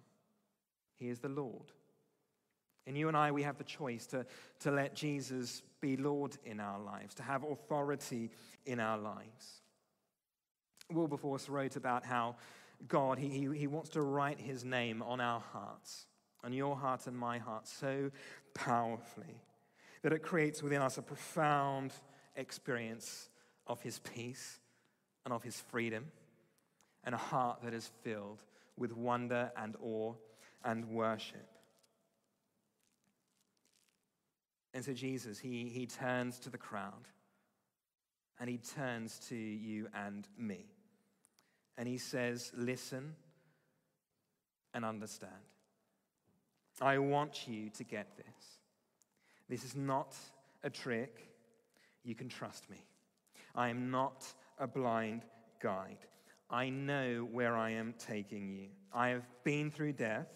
He 0.98 1.10
is 1.10 1.20
the 1.20 1.30
Lord. 1.30 1.72
And 2.88 2.98
you 2.98 3.08
and 3.08 3.16
I, 3.16 3.32
we 3.32 3.44
have 3.44 3.58
the 3.58 3.64
choice 3.64 4.08
to, 4.08 4.26
to 4.62 4.72
let 4.72 4.96
Jesus 4.96 5.62
be 5.82 5.98
Lord 5.98 6.36
in 6.44 6.60
our 6.60 6.80
lives, 6.80 7.14
to 7.16 7.24
have 7.24 7.44
authority 7.44 8.32
in 8.66 8.80
our 8.80 8.98
lives. 8.98 9.62
Wilberforce 10.92 11.48
wrote 11.48 11.76
about 11.76 12.04
how 12.04 12.38
God, 12.88 13.20
he, 13.20 13.30
he, 13.30 13.56
he 13.56 13.68
wants 13.68 13.92
to 13.92 14.02
write 14.02 14.40
his 14.40 14.66
name 14.66 15.04
on 15.04 15.22
our 15.22 15.40
hearts, 15.40 16.08
on 16.44 16.54
your 16.54 16.76
heart 16.76 17.06
and 17.06 17.16
my 17.16 17.38
heart, 17.38 17.68
so 17.68 18.10
powerfully 18.56 19.42
that 20.04 20.14
it 20.14 20.24
creates 20.24 20.64
within 20.64 20.82
us 20.82 20.98
a 20.98 21.02
profound 21.02 21.94
experience 22.36 23.30
of 23.68 23.82
his 23.82 24.00
peace 24.00 24.60
and 25.26 25.34
of 25.34 25.44
his 25.44 25.60
freedom, 25.60 26.12
and 27.04 27.14
a 27.14 27.18
heart 27.18 27.60
that 27.64 27.74
is 27.74 27.92
filled 28.04 28.44
with 28.78 28.96
wonder 28.96 29.52
and 29.56 29.76
awe 29.82 30.14
and 30.64 30.86
worship. 30.86 31.48
And 34.74 34.84
so 34.84 34.94
Jesus, 34.94 35.38
he, 35.38 35.70
he 35.70 35.86
turns 35.86 36.40
to 36.40 36.50
the 36.50 36.58
crowd 36.58 37.08
and 38.40 38.50
he 38.50 38.58
turns 38.58 39.20
to 39.30 39.36
you 39.36 39.88
and 39.94 40.28
me. 40.38 40.66
And 41.78 41.88
he 41.88 41.98
says, 41.98 42.52
Listen 42.56 43.16
and 44.74 44.86
understand. 44.86 45.32
I 46.80 46.98
want 46.98 47.48
you 47.48 47.70
to 47.70 47.84
get 47.84 48.18
this. 48.18 48.61
This 49.52 49.66
is 49.66 49.76
not 49.76 50.16
a 50.64 50.70
trick. 50.70 51.28
You 52.06 52.16
can 52.16 52.30
trust 52.30 52.70
me. 52.70 52.78
I 53.54 53.68
am 53.68 53.92
not 53.92 54.26
a 54.58 54.66
blind 54.66 55.26
guide. 55.62 55.98
I 56.50 56.70
know 56.70 57.28
where 57.30 57.58
I 57.58 57.72
am 57.72 57.94
taking 58.00 58.50
you. 58.50 58.68
I 58.94 59.10
have 59.10 59.28
been 59.44 59.70
through 59.70 59.92
death. 59.94 60.30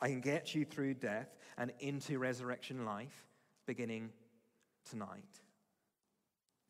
I 0.00 0.08
can 0.08 0.20
get 0.20 0.56
you 0.56 0.64
through 0.64 0.94
death 0.94 1.28
and 1.56 1.72
into 1.78 2.18
resurrection 2.18 2.84
life 2.84 3.28
beginning 3.64 4.10
tonight. 4.90 5.38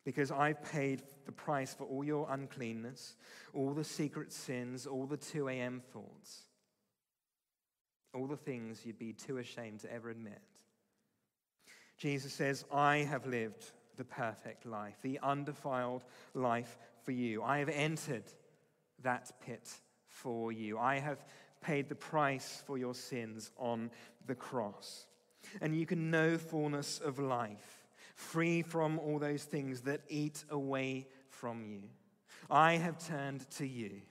Because 0.05 0.29
I've 0.29 0.63
paid 0.63 1.01
the 1.25 1.31
price 1.31 1.73
for 1.73 1.85
all 1.85 2.03
your 2.03 2.27
uncleanness, 2.29 3.15
all 3.51 3.73
the 3.73 3.83
secret 3.83 4.31
sins, 4.31 4.85
all 4.85 5.07
the 5.07 5.17
2 5.17 5.47
a.m. 5.47 5.81
thoughts, 5.91 6.43
all 8.13 8.27
the 8.27 8.37
things 8.37 8.85
you'd 8.85 8.99
be 8.99 9.11
too 9.11 9.39
ashamed 9.39 9.79
to 9.79 9.91
ever 9.91 10.11
admit. 10.11 10.39
Jesus 11.99 12.33
says, 12.33 12.65
I 12.71 12.97
have 12.99 13.27
lived 13.27 13.71
the 13.97 14.03
perfect 14.03 14.65
life, 14.65 14.95
the 15.03 15.19
undefiled 15.21 16.03
life 16.33 16.77
for 17.03 17.11
you. 17.11 17.43
I 17.43 17.59
have 17.59 17.69
entered 17.69 18.23
that 19.03 19.31
pit 19.45 19.69
for 20.07 20.51
you. 20.51 20.79
I 20.79 20.97
have 20.97 21.23
paid 21.61 21.89
the 21.89 21.95
price 21.95 22.63
for 22.65 22.77
your 22.77 22.95
sins 22.95 23.51
on 23.57 23.91
the 24.25 24.35
cross 24.35 25.05
and 25.61 25.75
you 25.75 25.85
can 25.85 26.11
know 26.11 26.37
fullness 26.37 26.99
of 26.99 27.19
life, 27.19 27.87
free 28.15 28.61
from 28.61 28.99
all 28.99 29.19
those 29.19 29.43
things 29.43 29.81
that 29.81 30.01
eat 30.07 30.43
away 30.49 31.07
from 31.29 31.63
you. 31.65 31.83
I 32.49 32.73
have 32.73 32.97
turned 33.05 33.49
to 33.51 33.67
you. 33.67 34.01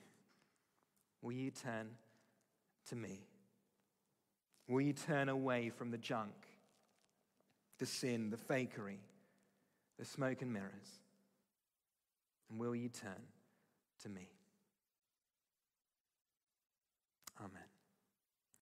Will 1.22 1.32
you 1.32 1.50
turn 1.50 1.88
to 2.88 2.96
me? 2.96 3.20
Will 4.68 4.80
you 4.80 4.92
turn 4.92 5.28
away 5.28 5.70
from 5.70 5.90
the 5.90 5.98
junk, 5.98 6.34
the 7.78 7.86
sin, 7.86 8.30
the 8.30 8.36
fakery, 8.36 8.98
the 9.98 10.04
smoke 10.04 10.42
and 10.42 10.52
mirrors? 10.52 11.00
And 12.50 12.58
will 12.58 12.74
you 12.74 12.88
turn 12.88 13.22
to 14.02 14.08
me? 14.08 14.28